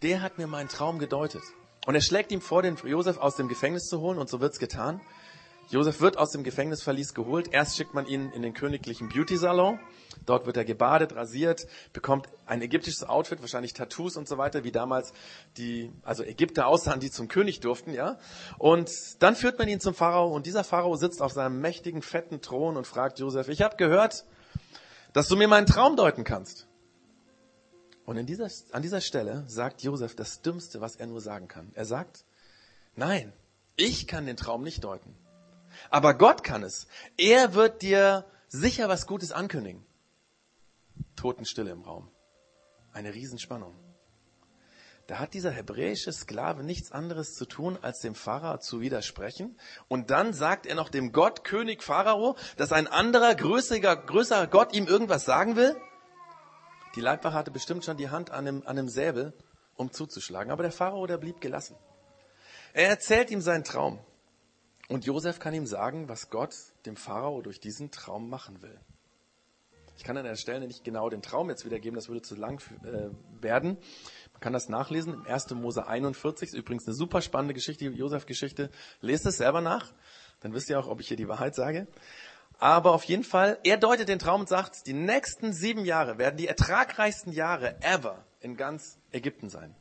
der 0.01 0.21
hat 0.21 0.37
mir 0.37 0.47
meinen 0.47 0.69
Traum 0.69 0.99
gedeutet. 0.99 1.43
Und 1.85 1.95
er 1.95 2.01
schlägt 2.01 2.31
ihm 2.31 2.41
vor, 2.41 2.61
den 2.61 2.75
Josef 2.75 3.17
aus 3.17 3.35
dem 3.35 3.47
Gefängnis 3.47 3.87
zu 3.87 3.99
holen 3.99 4.17
und 4.17 4.29
so 4.29 4.39
wird's 4.39 4.59
getan. 4.59 5.01
Josef 5.69 6.01
wird 6.01 6.17
aus 6.17 6.31
dem 6.31 6.43
Gefängnisverlies 6.43 7.13
geholt. 7.13 7.49
Erst 7.51 7.77
schickt 7.77 7.93
man 7.93 8.05
ihn 8.05 8.31
in 8.31 8.41
den 8.41 8.53
königlichen 8.53 9.09
Beauty-Salon. 9.09 9.79
Dort 10.25 10.45
wird 10.45 10.57
er 10.57 10.65
gebadet, 10.65 11.15
rasiert, 11.15 11.67
bekommt 11.93 12.27
ein 12.45 12.61
ägyptisches 12.61 13.03
Outfit, 13.03 13.41
wahrscheinlich 13.41 13.73
Tattoos 13.73 14.15
und 14.15 14.27
so 14.27 14.37
weiter, 14.37 14.63
wie 14.63 14.71
damals 14.71 15.13
die, 15.57 15.91
also 16.03 16.23
Ägypter 16.23 16.67
aussahen, 16.67 16.99
die 16.99 17.09
zum 17.09 17.27
König 17.27 17.61
durften, 17.61 17.93
ja. 17.93 18.19
Und 18.57 18.91
dann 19.19 19.35
führt 19.35 19.57
man 19.57 19.67
ihn 19.67 19.79
zum 19.79 19.95
Pharao 19.95 20.27
und 20.27 20.45
dieser 20.45 20.63
Pharao 20.63 20.95
sitzt 20.95 21.21
auf 21.21 21.31
seinem 21.31 21.59
mächtigen, 21.59 22.01
fetten 22.01 22.41
Thron 22.41 22.77
und 22.77 22.85
fragt 22.85 23.19
Josef, 23.19 23.47
ich 23.47 23.61
habe 23.61 23.75
gehört, 23.75 24.25
dass 25.13 25.27
du 25.27 25.35
mir 25.35 25.47
meinen 25.47 25.67
Traum 25.67 25.95
deuten 25.95 26.23
kannst. 26.23 26.67
Und 28.05 28.23
dieser, 28.25 28.49
an 28.71 28.81
dieser 28.81 28.99
Stelle 28.99 29.45
sagt 29.47 29.81
Josef 29.81 30.15
das 30.15 30.41
Dümmste, 30.41 30.81
was 30.81 30.97
er 30.97 31.07
nur 31.07 31.21
sagen 31.21 31.47
kann. 31.47 31.71
Er 31.73 31.85
sagt, 31.85 32.25
nein, 32.95 33.31
ich 33.77 34.07
kann 34.07 34.25
den 34.25 34.35
Traum 34.35 34.63
nicht 34.63 34.83
deuten. 34.83 35.15
Aber 35.89 36.13
Gott 36.15 36.43
kann 36.43 36.63
es. 36.63 36.87
Er 37.17 37.53
wird 37.53 37.81
dir 37.81 38.25
sicher 38.47 38.89
was 38.89 39.07
Gutes 39.07 39.31
ankündigen. 39.31 39.85
Totenstille 41.15 41.71
im 41.71 41.81
Raum. 41.81 42.09
Eine 42.91 43.13
Riesenspannung. 43.13 43.73
Da 45.07 45.19
hat 45.19 45.33
dieser 45.33 45.51
hebräische 45.51 46.13
Sklave 46.13 46.63
nichts 46.63 46.93
anderes 46.93 47.33
zu 47.33 47.45
tun, 47.45 47.77
als 47.81 47.99
dem 47.99 48.15
Pharao 48.15 48.57
zu 48.59 48.79
widersprechen. 48.79 49.59
Und 49.89 50.11
dann 50.11 50.33
sagt 50.33 50.65
er 50.65 50.75
noch 50.75 50.87
dem 50.87 51.11
Gott, 51.11 51.43
König 51.43 51.83
Pharao, 51.83 52.37
dass 52.55 52.71
ein 52.71 52.87
anderer, 52.87 53.35
größerer, 53.35 53.97
größerer 53.97 54.47
Gott 54.47 54.73
ihm 54.73 54.87
irgendwas 54.87 55.25
sagen 55.25 55.57
will. 55.57 55.75
Die 56.95 57.01
Leibwache 57.01 57.33
hatte 57.33 57.51
bestimmt 57.51 57.83
schon 57.83 57.97
die 57.97 58.09
Hand 58.09 58.31
an 58.31 58.47
einem, 58.47 58.61
an 58.61 58.77
einem 58.77 58.87
Säbel, 58.87 59.33
um 59.75 59.91
zuzuschlagen. 59.91 60.51
Aber 60.51 60.63
der 60.63 60.71
Pharao, 60.71 61.05
der 61.05 61.17
blieb 61.17 61.41
gelassen. 61.41 61.75
Er 62.71 62.87
erzählt 62.87 63.29
ihm 63.29 63.41
seinen 63.41 63.65
Traum. 63.65 63.99
Und 64.87 65.05
Josef 65.05 65.39
kann 65.39 65.53
ihm 65.53 65.67
sagen, 65.67 66.07
was 66.07 66.29
Gott 66.29 66.55
dem 66.85 66.95
Pharao 66.95 67.41
durch 67.41 67.59
diesen 67.59 67.91
Traum 67.91 68.29
machen 68.29 68.61
will. 68.61 68.79
Ich 69.97 70.03
kann 70.03 70.17
an 70.17 70.25
der 70.25 70.35
Stelle 70.35 70.67
nicht 70.67 70.83
genau 70.83 71.09
den 71.09 71.21
Traum 71.21 71.49
jetzt 71.49 71.65
wiedergeben, 71.65 71.95
das 71.95 72.07
würde 72.07 72.21
zu 72.21 72.35
lang 72.35 72.61
äh, 72.83 73.09
werden. 73.41 73.77
Man 74.33 74.41
kann 74.41 74.53
das 74.53 74.69
nachlesen 74.69 75.13
im 75.13 75.25
1. 75.25 75.51
Mose 75.51 75.87
41, 75.87 76.49
ist 76.49 76.55
übrigens 76.55 76.87
eine 76.87 76.95
super 76.95 77.21
spannende 77.21 77.53
Geschichte, 77.53 77.85
Josef-Geschichte. 77.85 78.69
Lest 79.01 79.25
es 79.25 79.37
selber 79.37 79.61
nach, 79.61 79.93
dann 80.41 80.53
wisst 80.53 80.69
ihr 80.69 80.79
auch, 80.79 80.87
ob 80.87 80.99
ich 80.99 81.07
hier 81.07 81.17
die 81.17 81.27
Wahrheit 81.27 81.55
sage. 81.55 81.87
Aber 82.59 82.93
auf 82.93 83.03
jeden 83.03 83.23
Fall, 83.23 83.59
er 83.63 83.77
deutet 83.77 84.09
den 84.09 84.19
Traum 84.19 84.41
und 84.41 84.49
sagt, 84.49 84.87
die 84.87 84.93
nächsten 84.93 85.53
sieben 85.53 85.85
Jahre 85.85 86.17
werden 86.17 86.37
die 86.37 86.47
ertragreichsten 86.47 87.33
Jahre 87.33 87.75
ever 87.81 88.23
in 88.39 88.55
ganz 88.55 88.99
Ägypten 89.11 89.49
sein. 89.49 89.75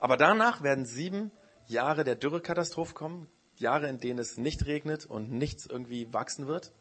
Aber 0.00 0.16
danach 0.16 0.62
werden 0.62 0.84
sieben 0.84 1.30
Jahre 1.66 2.04
der 2.04 2.16
Dürrekatastrophe 2.16 2.94
kommen, 2.94 3.28
Jahre, 3.56 3.88
in 3.88 3.98
denen 3.98 4.18
es 4.18 4.36
nicht 4.36 4.66
regnet 4.66 5.06
und 5.06 5.30
nichts 5.30 5.66
irgendwie 5.66 6.12
wachsen 6.12 6.46
wird. 6.46 6.72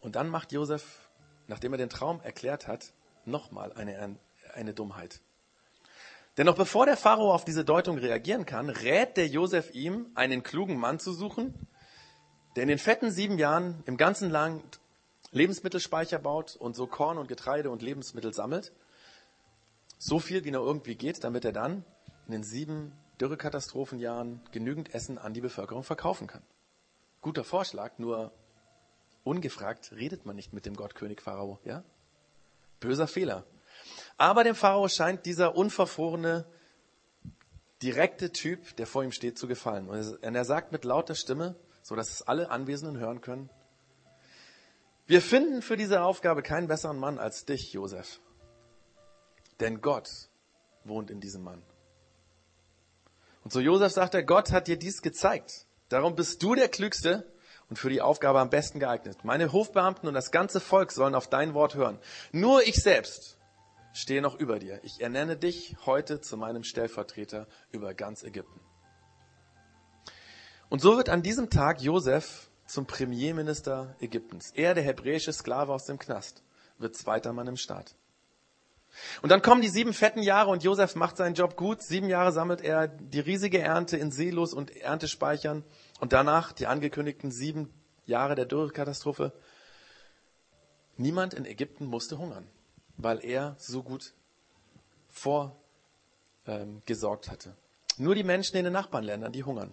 Und 0.00 0.16
dann 0.16 0.28
macht 0.28 0.52
Josef, 0.52 1.05
nachdem 1.48 1.72
er 1.72 1.78
den 1.78 1.88
Traum 1.88 2.20
erklärt 2.22 2.66
hat, 2.66 2.92
nochmal 3.24 3.72
eine, 3.72 4.16
eine 4.54 4.74
Dummheit. 4.74 5.20
Denn 6.36 6.46
noch 6.46 6.56
bevor 6.56 6.84
der 6.86 6.96
Pharao 6.96 7.32
auf 7.32 7.44
diese 7.44 7.64
Deutung 7.64 7.98
reagieren 7.98 8.44
kann, 8.44 8.68
rät 8.68 9.16
der 9.16 9.26
Josef 9.26 9.74
ihm, 9.74 10.10
einen 10.14 10.42
klugen 10.42 10.76
Mann 10.76 10.98
zu 10.98 11.12
suchen, 11.12 11.54
der 12.54 12.64
in 12.64 12.68
den 12.68 12.78
fetten 12.78 13.10
sieben 13.10 13.38
Jahren 13.38 13.82
im 13.86 13.96
ganzen 13.96 14.30
Land 14.30 14.80
Lebensmittelspeicher 15.32 16.18
baut 16.18 16.56
und 16.56 16.76
so 16.76 16.86
Korn 16.86 17.18
und 17.18 17.28
Getreide 17.28 17.70
und 17.70 17.82
Lebensmittel 17.82 18.32
sammelt. 18.32 18.72
So 19.98 20.18
viel, 20.18 20.44
wie 20.44 20.50
nur 20.50 20.64
irgendwie 20.64 20.94
geht, 20.94 21.24
damit 21.24 21.44
er 21.44 21.52
dann 21.52 21.84
in 22.26 22.32
den 22.32 22.42
sieben 22.42 22.92
Dürrekatastrophenjahren 23.20 24.42
genügend 24.52 24.94
Essen 24.94 25.18
an 25.18 25.32
die 25.32 25.40
Bevölkerung 25.40 25.84
verkaufen 25.84 26.26
kann. 26.26 26.42
Guter 27.22 27.44
Vorschlag, 27.44 27.98
nur 27.98 28.30
ungefragt 29.26 29.92
redet 29.92 30.24
man 30.24 30.36
nicht 30.36 30.52
mit 30.52 30.66
dem 30.66 30.76
Gottkönig 30.76 31.20
Pharao, 31.20 31.58
ja? 31.64 31.82
Böser 32.80 33.08
Fehler. 33.08 33.44
Aber 34.16 34.44
dem 34.44 34.54
Pharao 34.54 34.88
scheint 34.88 35.26
dieser 35.26 35.56
unverfrorene, 35.56 36.46
direkte 37.82 38.32
Typ, 38.32 38.76
der 38.76 38.86
vor 38.86 39.04
ihm 39.04 39.12
steht, 39.12 39.38
zu 39.38 39.48
gefallen. 39.48 39.88
Und 39.88 40.22
er 40.22 40.44
sagt 40.44 40.72
mit 40.72 40.84
lauter 40.84 41.14
Stimme, 41.14 41.56
so 41.82 41.96
dass 41.96 42.10
es 42.10 42.22
alle 42.22 42.50
Anwesenden 42.50 42.98
hören 42.98 43.20
können, 43.20 43.50
wir 45.06 45.22
finden 45.22 45.62
für 45.62 45.76
diese 45.76 46.02
Aufgabe 46.02 46.42
keinen 46.42 46.66
besseren 46.66 46.98
Mann 46.98 47.18
als 47.18 47.44
dich, 47.44 47.72
Josef. 47.72 48.20
Denn 49.60 49.80
Gott 49.80 50.08
wohnt 50.84 51.10
in 51.10 51.20
diesem 51.20 51.42
Mann. 51.42 51.62
Und 53.44 53.52
so 53.52 53.60
Josef 53.60 53.92
sagt 53.92 54.14
er, 54.14 54.24
Gott 54.24 54.50
hat 54.50 54.66
dir 54.66 54.76
dies 54.76 55.02
gezeigt. 55.02 55.66
Darum 55.88 56.16
bist 56.16 56.42
du 56.42 56.56
der 56.56 56.68
Klügste 56.68 57.24
und 57.68 57.78
für 57.78 57.90
die 57.90 58.00
Aufgabe 58.00 58.40
am 58.40 58.50
besten 58.50 58.78
geeignet. 58.80 59.24
Meine 59.24 59.52
Hofbeamten 59.52 60.06
und 60.06 60.14
das 60.14 60.30
ganze 60.30 60.60
Volk 60.60 60.92
sollen 60.92 61.14
auf 61.14 61.28
dein 61.28 61.54
Wort 61.54 61.74
hören. 61.74 61.98
Nur 62.32 62.66
ich 62.66 62.76
selbst 62.76 63.38
stehe 63.92 64.22
noch 64.22 64.38
über 64.38 64.58
dir. 64.58 64.80
Ich 64.84 65.00
ernenne 65.00 65.36
dich 65.36 65.76
heute 65.86 66.20
zu 66.20 66.36
meinem 66.36 66.64
Stellvertreter 66.64 67.46
über 67.72 67.94
ganz 67.94 68.22
Ägypten. 68.22 68.60
Und 70.68 70.80
so 70.80 70.96
wird 70.96 71.08
an 71.08 71.22
diesem 71.22 71.50
Tag 71.50 71.80
Josef 71.80 72.50
zum 72.66 72.86
Premierminister 72.86 73.94
Ägyptens. 74.00 74.50
Er, 74.54 74.74
der 74.74 74.82
hebräische 74.82 75.32
Sklave 75.32 75.72
aus 75.72 75.84
dem 75.86 75.98
Knast, 75.98 76.42
wird 76.78 76.96
zweiter 76.96 77.32
Mann 77.32 77.46
im 77.46 77.56
Staat. 77.56 77.94
Und 79.22 79.30
dann 79.30 79.42
kommen 79.42 79.62
die 79.62 79.68
sieben 79.68 79.92
fetten 79.92 80.22
Jahre 80.22 80.50
und 80.50 80.62
Josef 80.62 80.94
macht 80.94 81.16
seinen 81.16 81.34
Job 81.34 81.56
gut. 81.56 81.82
Sieben 81.82 82.08
Jahre 82.08 82.32
sammelt 82.32 82.62
er 82.62 82.88
die 82.88 83.20
riesige 83.20 83.60
Ernte 83.60 83.96
in 83.96 84.10
Silos 84.10 84.54
und 84.54 84.74
Erntespeichern. 84.74 85.64
Und 86.00 86.12
danach 86.12 86.52
die 86.52 86.66
angekündigten 86.66 87.30
sieben 87.30 87.72
Jahre 88.04 88.34
der 88.34 88.46
Dürrekatastrophe. 88.46 89.32
Niemand 90.96 91.34
in 91.34 91.44
Ägypten 91.44 91.86
musste 91.86 92.18
hungern, 92.18 92.48
weil 92.96 93.24
er 93.24 93.56
so 93.58 93.82
gut 93.82 94.14
vorgesorgt 95.08 97.26
ähm, 97.26 97.32
hatte. 97.32 97.56
Nur 97.98 98.14
die 98.14 98.24
Menschen 98.24 98.56
in 98.56 98.64
den 98.64 98.72
Nachbarländern, 98.72 99.32
die 99.32 99.44
hungern. 99.44 99.72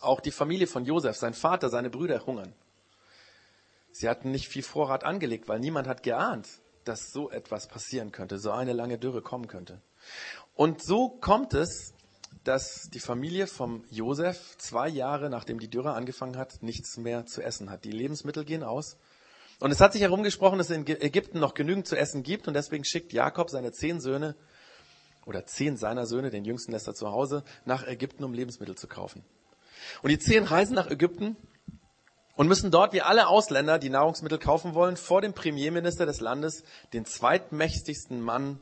Auch 0.00 0.20
die 0.20 0.30
Familie 0.30 0.66
von 0.66 0.84
Josef, 0.84 1.16
sein 1.16 1.34
Vater, 1.34 1.68
seine 1.68 1.90
Brüder 1.90 2.24
hungern. 2.26 2.54
Sie 3.90 4.08
hatten 4.08 4.30
nicht 4.30 4.48
viel 4.48 4.62
Vorrat 4.62 5.04
angelegt, 5.04 5.48
weil 5.48 5.60
niemand 5.60 5.86
hat 5.86 6.02
geahnt, 6.02 6.48
dass 6.84 7.12
so 7.12 7.30
etwas 7.30 7.68
passieren 7.68 8.12
könnte, 8.12 8.38
so 8.38 8.50
eine 8.50 8.72
lange 8.72 8.98
Dürre 8.98 9.22
kommen 9.22 9.46
könnte. 9.46 9.80
Und 10.54 10.82
so 10.82 11.08
kommt 11.08 11.54
es, 11.54 11.94
dass 12.44 12.90
die 12.90 13.00
Familie 13.00 13.46
vom 13.46 13.84
Josef 13.90 14.56
zwei 14.58 14.88
Jahre 14.88 15.30
nachdem 15.30 15.58
die 15.58 15.68
Dürre 15.68 15.94
angefangen 15.94 16.36
hat, 16.36 16.62
nichts 16.62 16.96
mehr 16.98 17.26
zu 17.26 17.42
essen 17.42 17.70
hat. 17.70 17.84
Die 17.84 17.90
Lebensmittel 17.90 18.44
gehen 18.44 18.62
aus 18.62 18.96
Und 19.60 19.70
es 19.70 19.80
hat 19.80 19.92
sich 19.92 20.02
herumgesprochen, 20.02 20.58
dass 20.58 20.70
es 20.70 20.76
in 20.76 20.86
Ägypten 20.86 21.40
noch 21.40 21.54
genügend 21.54 21.86
zu 21.86 21.96
essen 21.96 22.22
gibt 22.22 22.46
und 22.46 22.54
deswegen 22.54 22.84
schickt 22.84 23.12
Jakob 23.12 23.50
seine 23.50 23.72
zehn 23.72 24.00
Söhne 24.00 24.36
oder 25.26 25.46
zehn 25.46 25.76
seiner 25.76 26.06
Söhne, 26.06 26.30
den 26.30 26.44
jüngsten 26.44 26.72
lässt 26.72 26.86
er 26.86 26.94
zu 26.94 27.10
Hause, 27.10 27.44
nach 27.64 27.86
Ägypten, 27.86 28.24
um 28.24 28.34
Lebensmittel 28.34 28.74
zu 28.74 28.88
kaufen. 28.88 29.24
Und 30.02 30.10
die 30.10 30.18
zehn 30.18 30.44
reisen 30.44 30.74
nach 30.74 30.90
Ägypten 30.90 31.36
und 32.36 32.48
müssen 32.48 32.70
dort 32.70 32.92
wie 32.92 33.00
alle 33.00 33.28
Ausländer, 33.28 33.78
die 33.78 33.90
Nahrungsmittel 33.90 34.38
kaufen 34.38 34.74
wollen, 34.74 34.96
vor 34.96 35.22
dem 35.22 35.32
Premierminister 35.32 36.04
des 36.04 36.20
Landes, 36.20 36.64
den 36.92 37.06
zweitmächtigsten 37.06 38.20
Mann 38.20 38.60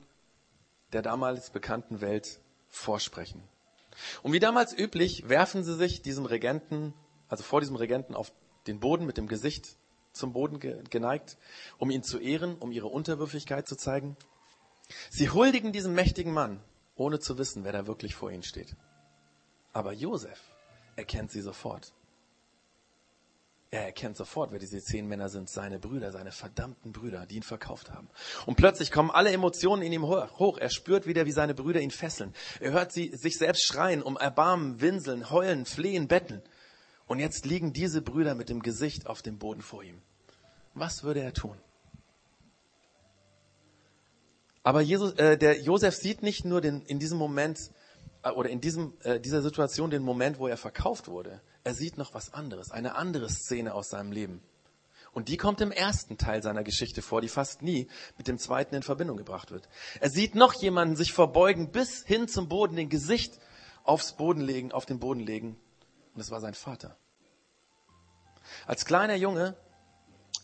der 0.92 1.02
damals 1.02 1.50
bekannten 1.50 2.00
Welt, 2.00 2.38
vorsprechen. 2.68 3.42
Und 4.22 4.32
wie 4.32 4.40
damals 4.40 4.76
üblich, 4.76 5.28
werfen 5.28 5.64
sie 5.64 5.74
sich 5.74 6.02
diesem 6.02 6.26
Regenten, 6.26 6.94
also 7.28 7.42
vor 7.42 7.60
diesem 7.60 7.76
Regenten 7.76 8.14
auf 8.14 8.32
den 8.66 8.80
Boden 8.80 9.06
mit 9.06 9.16
dem 9.16 9.28
Gesicht 9.28 9.76
zum 10.12 10.32
Boden 10.32 10.60
geneigt, 10.90 11.38
um 11.78 11.90
ihn 11.90 12.02
zu 12.02 12.18
ehren, 12.18 12.56
um 12.56 12.70
ihre 12.70 12.88
Unterwürfigkeit 12.88 13.66
zu 13.66 13.76
zeigen. 13.76 14.16
Sie 15.10 15.30
huldigen 15.30 15.72
diesem 15.72 15.94
mächtigen 15.94 16.32
Mann, 16.32 16.62
ohne 16.96 17.18
zu 17.18 17.38
wissen, 17.38 17.64
wer 17.64 17.72
da 17.72 17.86
wirklich 17.86 18.14
vor 18.14 18.30
ihnen 18.30 18.42
steht. 18.42 18.76
Aber 19.72 19.92
Josef 19.92 20.40
erkennt 20.96 21.30
sie 21.30 21.40
sofort. 21.40 21.92
Er 23.74 23.86
erkennt 23.86 24.18
sofort, 24.18 24.52
wer 24.52 24.58
diese 24.58 24.82
zehn 24.82 25.08
Männer 25.08 25.30
sind, 25.30 25.48
seine 25.48 25.78
Brüder, 25.78 26.12
seine 26.12 26.30
verdammten 26.30 26.92
Brüder, 26.92 27.24
die 27.24 27.36
ihn 27.36 27.42
verkauft 27.42 27.90
haben. 27.90 28.10
Und 28.44 28.56
plötzlich 28.56 28.92
kommen 28.92 29.10
alle 29.10 29.30
Emotionen 29.30 29.80
in 29.80 29.94
ihm 29.94 30.06
hoch. 30.06 30.58
Er 30.58 30.68
spürt 30.68 31.06
wieder, 31.06 31.24
wie 31.24 31.32
seine 31.32 31.54
Brüder 31.54 31.80
ihn 31.80 31.90
fesseln. 31.90 32.34
Er 32.60 32.72
hört 32.72 32.92
sie 32.92 33.16
sich 33.16 33.38
selbst 33.38 33.64
schreien, 33.64 34.02
um 34.02 34.18
Erbarmen, 34.18 34.82
winseln, 34.82 35.30
heulen, 35.30 35.64
flehen, 35.64 36.06
betteln. 36.06 36.42
Und 37.06 37.18
jetzt 37.18 37.46
liegen 37.46 37.72
diese 37.72 38.02
Brüder 38.02 38.34
mit 38.34 38.50
dem 38.50 38.60
Gesicht 38.60 39.06
auf 39.06 39.22
dem 39.22 39.38
Boden 39.38 39.62
vor 39.62 39.82
ihm. 39.82 40.02
Was 40.74 41.02
würde 41.02 41.20
er 41.20 41.32
tun? 41.32 41.56
Aber 44.62 44.82
Jesus, 44.82 45.14
äh, 45.14 45.38
der 45.38 45.62
Josef 45.62 45.96
sieht 45.96 46.22
nicht 46.22 46.44
nur 46.44 46.60
den, 46.60 46.82
in 46.82 46.98
diesem 46.98 47.16
Moment 47.16 47.70
äh, 48.22 48.28
oder 48.32 48.50
in 48.50 48.60
diesem, 48.60 48.92
äh, 49.02 49.18
dieser 49.18 49.40
Situation 49.40 49.88
den 49.88 50.02
Moment, 50.02 50.38
wo 50.38 50.46
er 50.46 50.58
verkauft 50.58 51.08
wurde. 51.08 51.40
Er 51.64 51.74
sieht 51.74 51.96
noch 51.96 52.14
was 52.14 52.34
anderes, 52.34 52.70
eine 52.70 52.96
andere 52.96 53.28
Szene 53.28 53.74
aus 53.74 53.90
seinem 53.90 54.12
Leben. 54.12 54.42
Und 55.12 55.28
die 55.28 55.36
kommt 55.36 55.60
im 55.60 55.72
ersten 55.72 56.16
Teil 56.16 56.42
seiner 56.42 56.64
Geschichte 56.64 57.02
vor, 57.02 57.20
die 57.20 57.28
fast 57.28 57.62
nie 57.62 57.86
mit 58.16 58.28
dem 58.28 58.38
zweiten 58.38 58.74
in 58.74 58.82
Verbindung 58.82 59.18
gebracht 59.18 59.50
wird. 59.50 59.68
Er 60.00 60.08
sieht 60.08 60.34
noch 60.34 60.54
jemanden 60.54 60.96
sich 60.96 61.12
verbeugen 61.12 61.70
bis 61.70 62.04
hin 62.04 62.28
zum 62.28 62.48
Boden, 62.48 62.76
den 62.76 62.88
Gesicht 62.88 63.38
aufs 63.84 64.16
Boden 64.16 64.40
legen, 64.40 64.72
auf 64.72 64.86
den 64.86 64.98
Boden 64.98 65.20
legen. 65.20 65.58
Und 66.14 66.20
es 66.20 66.30
war 66.30 66.40
sein 66.40 66.54
Vater. 66.54 66.96
Als 68.66 68.84
kleiner 68.84 69.14
Junge 69.14 69.56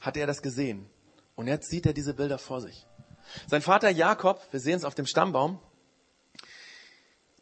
hat 0.00 0.16
er 0.16 0.26
das 0.26 0.42
gesehen. 0.42 0.88
Und 1.35 1.46
jetzt 1.46 1.70
sieht 1.70 1.87
er 1.87 1.94
diese 1.94 2.14
Bilder 2.14 2.38
vor 2.38 2.61
sich. 2.61 2.87
Sein 3.46 3.62
Vater 3.62 3.90
Jakob, 3.90 4.40
wir 4.50 4.61
sehen 4.61 4.76
es 4.76 4.85
auf 4.85 4.94
dem 4.94 5.07
Stammbaum, 5.07 5.61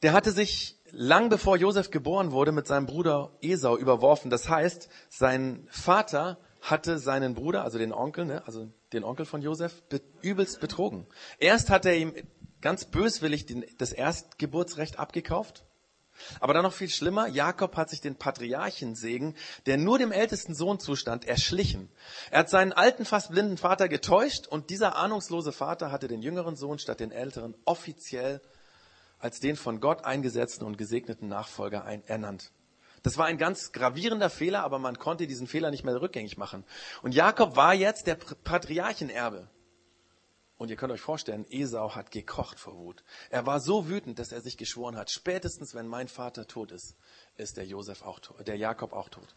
der 0.02 0.12
hatte 0.12 0.32
sich 0.32 0.75
lang 0.96 1.28
bevor 1.28 1.58
Josef 1.58 1.90
geboren 1.90 2.32
wurde 2.32 2.52
mit 2.52 2.66
seinem 2.66 2.86
Bruder 2.86 3.30
Esau 3.42 3.76
überworfen. 3.76 4.30
Das 4.30 4.48
heißt, 4.48 4.88
sein 5.10 5.68
Vater 5.70 6.38
hatte 6.62 6.98
seinen 6.98 7.34
Bruder, 7.34 7.64
also 7.64 7.76
den 7.78 7.92
Onkel, 7.92 8.24
ne, 8.24 8.42
also 8.46 8.68
den 8.94 9.04
Onkel 9.04 9.26
von 9.26 9.42
Josef, 9.42 9.82
be 9.84 10.00
übelst 10.22 10.58
betrogen. 10.58 11.06
Erst 11.38 11.68
hat 11.68 11.84
er 11.84 11.96
ihm 11.96 12.14
ganz 12.62 12.86
böswillig 12.86 13.44
den, 13.44 13.64
das 13.76 13.92
Erstgeburtsrecht 13.92 14.98
abgekauft. 14.98 15.64
Aber 16.40 16.54
dann 16.54 16.62
noch 16.62 16.72
viel 16.72 16.88
schlimmer, 16.88 17.28
Jakob 17.28 17.76
hat 17.76 17.90
sich 17.90 18.00
den 18.00 18.16
Patriarchensegen, 18.16 19.36
der 19.66 19.76
nur 19.76 19.98
dem 19.98 20.12
ältesten 20.12 20.54
Sohn 20.54 20.80
zustand, 20.80 21.26
erschlichen. 21.26 21.90
Er 22.30 22.38
hat 22.38 22.48
seinen 22.48 22.72
alten, 22.72 23.04
fast 23.04 23.32
blinden 23.32 23.58
Vater 23.58 23.90
getäuscht 23.90 24.46
und 24.46 24.70
dieser 24.70 24.96
ahnungslose 24.96 25.52
Vater 25.52 25.92
hatte 25.92 26.08
den 26.08 26.22
jüngeren 26.22 26.56
Sohn 26.56 26.78
statt 26.78 27.00
den 27.00 27.12
älteren 27.12 27.54
offiziell 27.66 28.40
als 29.26 29.40
den 29.40 29.56
von 29.56 29.80
Gott 29.80 30.04
eingesetzten 30.04 30.64
und 30.64 30.78
gesegneten 30.78 31.26
Nachfolger 31.26 31.84
ein, 31.84 32.06
ernannt. 32.06 32.52
Das 33.02 33.18
war 33.18 33.26
ein 33.26 33.38
ganz 33.38 33.72
gravierender 33.72 34.30
Fehler, 34.30 34.62
aber 34.62 34.78
man 34.78 35.00
konnte 35.00 35.26
diesen 35.26 35.48
Fehler 35.48 35.72
nicht 35.72 35.82
mehr 35.82 36.00
rückgängig 36.00 36.38
machen. 36.38 36.64
Und 37.02 37.12
Jakob 37.12 37.56
war 37.56 37.74
jetzt 37.74 38.06
der 38.06 38.14
Patriarchenerbe. 38.14 39.48
Und 40.58 40.70
ihr 40.70 40.76
könnt 40.76 40.92
euch 40.92 41.00
vorstellen, 41.00 41.44
Esau 41.50 41.96
hat 41.96 42.12
gekocht 42.12 42.60
vor 42.60 42.76
Wut. 42.76 43.02
Er 43.28 43.46
war 43.46 43.58
so 43.58 43.88
wütend, 43.88 44.20
dass 44.20 44.30
er 44.30 44.40
sich 44.40 44.56
geschworen 44.56 44.96
hat, 44.96 45.10
spätestens 45.10 45.74
wenn 45.74 45.88
mein 45.88 46.06
Vater 46.06 46.46
tot 46.46 46.70
ist, 46.70 46.94
ist 47.36 47.56
der 47.56 47.66
Josef 47.66 48.02
auch 48.02 48.20
der 48.44 48.56
Jakob 48.56 48.92
auch 48.92 49.08
tot. 49.08 49.34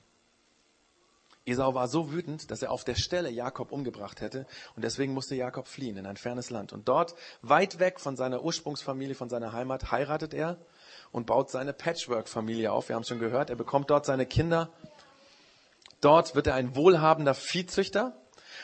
Esau 1.46 1.74
war 1.74 1.88
so 1.88 2.12
wütend, 2.12 2.52
dass 2.52 2.62
er 2.62 2.72
auf 2.72 2.84
der 2.84 2.96
Stelle 2.96 3.30
Jakob 3.30 3.72
umgebracht 3.72 4.22
hätte 4.22 4.46
und 4.76 4.84
deswegen 4.84 5.14
musste 5.14 5.36
Jakob 5.36 5.68
fliehen 5.68 5.98
in 5.98 6.06
ein 6.06 6.18
fernes 6.18 6.50
Land. 6.50 6.74
Und 6.74 6.88
dort, 6.88 7.16
weit 7.42 7.80
weg 7.80 8.00
von 8.00 8.16
seiner 8.16 8.44
Ursprungsfamilie, 8.44 9.16
von 9.16 9.30
seiner 9.30 9.54
Heimat, 9.54 9.92
heiratet 9.92 10.34
er 10.34 10.58
und 11.12 11.26
baut 11.26 11.50
seine 11.50 11.74
Patchwork-Familie 11.74 12.72
auf. 12.72 12.90
Wir 12.90 12.96
haben 12.96 13.04
es 13.04 13.08
schon 13.08 13.20
gehört, 13.20 13.50
er 13.50 13.56
bekommt 13.56 13.90
dort 13.90 14.06
seine 14.06 14.26
Kinder. 14.26 14.70
Dort 16.02 16.36
wird 16.36 16.48
er 16.48 16.56
ein 16.56 16.76
wohlhabender 16.76 17.34
Viehzüchter. 17.34 18.16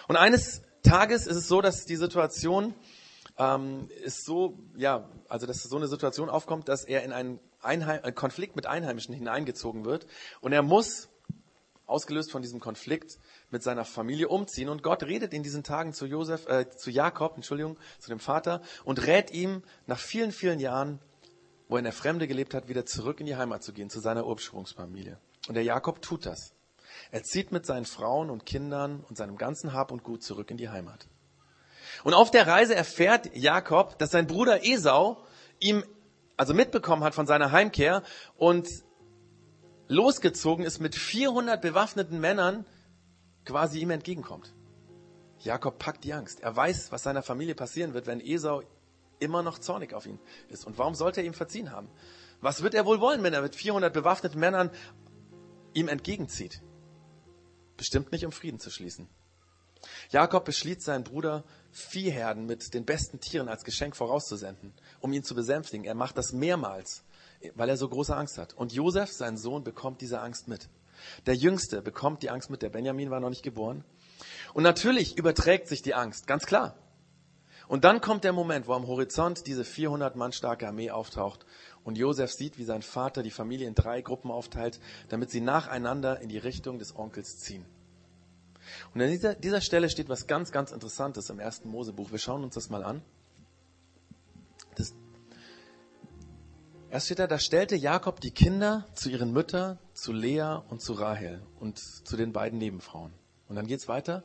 Und 0.08 0.16
eines 0.16 0.62
Tages 0.84 1.28
ist 1.28 1.38
es 1.38 1.48
so, 1.48 1.62
dass 1.62 1.86
die 1.86 1.96
Situation 1.96 2.76
ähm, 3.38 3.90
ist 4.04 4.26
so, 4.26 4.60
ja, 4.78 5.10
also 5.28 5.46
dass 5.46 5.64
so 5.64 5.76
eine 5.76 5.88
Situation 5.88 6.30
aufkommt, 6.30 6.70
dass 6.70 6.86
er 6.86 7.04
in 7.04 7.12
einen, 7.12 7.40
Einheim 7.66 8.14
Konflikt 8.16 8.56
mit 8.56 8.68
Einheimischen 8.68 9.14
hineingezogen 9.14 9.86
wird 9.86 10.06
und 10.40 10.54
er 10.54 10.62
muss 10.62 11.10
ausgelöst 11.88 12.32
von 12.32 12.42
diesem 12.42 12.60
Konflikt 12.60 13.20
mit 13.52 13.64
seiner 13.64 13.86
Familie 13.86 14.28
umziehen. 14.28 14.70
Und 14.70 14.84
Gott 14.84 15.04
redet 15.04 15.34
in 15.34 15.44
diesen 15.44 15.64
Tagen 15.64 15.94
zu 15.94 16.06
Josef, 16.06 16.48
äh, 16.48 16.70
zu 16.70 16.90
Jakob, 16.90 17.36
Entschuldigung, 17.36 17.78
zu 18.00 18.10
dem 18.10 18.20
Vater 18.20 18.62
und 18.84 19.06
rät 19.06 19.32
ihm 19.32 19.64
nach 19.88 20.00
vielen, 20.00 20.32
vielen 20.32 20.60
Jahren, 20.60 21.00
wo 21.68 21.76
er 21.76 21.80
in 21.80 21.86
der 21.86 21.94
Fremde 21.94 22.28
gelebt 22.28 22.54
hat, 22.54 22.68
wieder 22.68 22.86
zurück 22.86 23.20
in 23.20 23.26
die 23.26 23.36
Heimat 23.36 23.64
zu 23.64 23.74
gehen, 23.74 23.90
zu 23.90 24.00
seiner 24.00 24.26
Ursprungsfamilie. 24.26 25.18
Und 25.48 25.56
der 25.56 25.64
Jakob 25.64 26.02
tut 26.02 26.26
das. 26.26 26.54
Er 27.12 27.24
zieht 27.24 27.52
mit 27.52 27.66
seinen 27.66 27.86
Frauen 27.86 28.30
und 28.30 28.46
Kindern 28.46 29.04
und 29.10 29.18
seinem 29.18 29.38
ganzen 29.38 29.74
Hab 29.74 29.92
und 29.92 30.04
Gut 30.04 30.24
zurück 30.24 30.50
in 30.52 30.58
die 30.58 30.70
Heimat. 30.70 31.08
Und 32.04 32.14
auf 32.14 32.32
der 32.32 32.48
Reise 32.48 32.76
erfährt 32.76 33.36
Jakob, 33.36 33.98
dass 34.00 34.12
sein 34.12 34.28
Bruder 34.28 34.66
Esau 34.66 35.24
ihm 35.60 35.84
also 36.38 36.54
mitbekommen 36.54 37.04
hat 37.04 37.16
von 37.16 37.28
seiner 37.28 37.52
Heimkehr 37.52 38.04
und 38.38 38.68
losgezogen 39.88 40.66
ist 40.66 40.80
mit 40.80 40.96
400 40.96 41.62
bewaffneten 41.62 42.20
Männern, 42.20 42.66
quasi 43.46 43.80
ihm 43.80 43.92
entgegenkommt. 43.92 44.54
Jakob 45.40 45.78
packt 45.78 46.04
die 46.04 46.14
Angst. 46.14 46.42
Er 46.42 46.56
weiß, 46.56 46.92
was 46.92 47.04
seiner 47.04 47.22
Familie 47.22 47.56
passieren 47.56 47.94
wird, 47.94 48.08
wenn 48.08 48.20
Esau 48.20 48.64
immer 49.20 49.44
noch 49.44 49.60
zornig 49.60 49.94
auf 49.94 50.06
ihn 50.06 50.20
ist. 50.50 50.66
Und 50.66 50.78
warum 50.78 50.96
sollte 50.96 51.22
er 51.22 51.28
ihm 51.28 51.34
verziehen 51.34 51.72
haben? 51.72 51.90
Was 52.42 52.62
wird 52.62 52.74
er 52.74 52.86
wohl 52.86 53.00
wollen, 53.00 53.24
wenn 53.24 53.34
er 53.34 53.42
mit 53.42 53.56
400 53.56 53.94
bewaffneten 53.94 54.40
Männern 54.40 54.72
ihm 55.74 55.88
entgegenzieht? 55.88 56.62
Bestimmt 57.78 58.12
nicht, 58.12 58.26
um 58.26 58.32
Frieden 58.32 58.60
zu 58.60 58.72
schließen. 58.72 59.08
Jakob 60.10 60.46
beschließt 60.46 60.82
seinen 60.82 61.04
Bruder, 61.04 61.44
Viehherden 61.72 62.46
mit 62.46 62.74
den 62.74 62.86
besten 62.86 63.20
Tieren 63.20 63.50
als 63.50 63.64
Geschenk 63.64 63.96
vorauszusenden, 63.96 64.74
um 65.00 65.14
ihn 65.14 65.24
zu 65.24 65.36
besänftigen. 65.36 65.86
Er 65.86 65.96
macht 65.96 66.18
das 66.18 66.34
mehrmals 66.34 67.05
weil 67.56 67.70
er 67.70 67.78
so 67.78 67.88
große 67.88 68.16
Angst 68.16 68.38
hat. 68.38 68.54
Und 68.54 68.74
Josef, 68.74 69.12
sein 69.12 69.38
Sohn, 69.38 69.64
bekommt 69.64 70.02
diese 70.02 70.22
Angst 70.22 70.48
mit. 70.48 70.70
Der 71.26 71.36
Jüngste 71.36 71.82
bekommt 71.82 72.24
die 72.24 72.30
Angst 72.30 72.50
mit, 72.50 72.62
der 72.62 72.70
Benjamin 72.70 73.12
war 73.12 73.20
noch 73.20 73.30
nicht 73.30 73.44
geboren. 73.44 73.84
Und 74.54 74.64
natürlich 74.64 75.18
überträgt 75.18 75.68
sich 75.68 75.82
die 75.82 75.94
Angst, 75.94 76.28
ganz 76.28 76.46
klar. 76.46 76.76
Und 77.68 77.84
dann 77.84 78.00
kommt 78.00 78.24
der 78.24 78.34
Moment, 78.34 78.68
wo 78.68 78.74
am 78.74 78.88
Horizont 78.88 79.48
diese 79.48 79.66
400 79.66 80.16
Mann 80.16 80.32
starke 80.32 80.68
Armee 80.68 80.92
auftaucht 80.92 81.46
und 81.84 81.98
Josef 81.98 82.32
sieht, 82.32 82.58
wie 82.58 82.64
sein 82.64 82.82
Vater 82.82 83.24
die 83.24 83.32
Familie 83.32 83.68
in 83.68 83.76
drei 83.76 84.02
Gruppen 84.02 84.32
aufteilt, 84.32 84.80
damit 85.10 85.32
sie 85.32 85.42
nacheinander 85.42 86.20
in 86.22 86.30
die 86.30 86.38
Richtung 86.38 86.80
des 86.80 86.96
Onkels 86.96 87.40
ziehen. 87.40 87.66
Und 88.94 89.02
an 89.02 89.10
dieser, 89.10 89.36
dieser 89.36 89.62
Stelle 89.62 89.90
steht 89.90 90.10
was 90.10 90.28
ganz, 90.28 90.52
ganz 90.52 90.72
Interessantes 90.72 91.30
im 91.30 91.40
ersten 91.40 91.70
Mosebuch. 91.70 92.12
Wir 92.12 92.20
schauen 92.20 92.44
uns 92.44 92.56
das 92.56 92.70
mal 92.70 92.84
an. 92.84 93.02
Das 94.76 94.94
Erst 96.96 97.08
steht 97.08 97.20
da, 97.20 97.28
da 97.28 97.40
stellte 97.40 97.76
Jakob 97.76 98.22
die 98.22 98.32
Kinder 98.32 98.88
zu 98.94 99.10
ihren 99.10 99.34
Müttern, 99.34 99.78
zu 99.94 100.14
Lea 100.14 100.62
und 100.70 100.82
zu 100.82 100.94
Rahel 100.94 101.42
und 101.60 101.78
zu 101.78 102.16
den 102.16 102.32
beiden 102.32 102.58
Nebenfrauen. 102.58 103.12
Und 103.50 103.58
dann 103.58 103.68
geht's 103.68 103.90
weiter. 103.90 104.24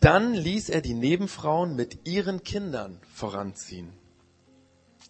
Dann 0.00 0.34
ließ 0.34 0.68
er 0.68 0.82
die 0.82 0.92
Nebenfrauen 0.92 1.76
mit 1.76 2.06
ihren 2.06 2.42
Kindern 2.42 3.00
voranziehen, 3.10 3.90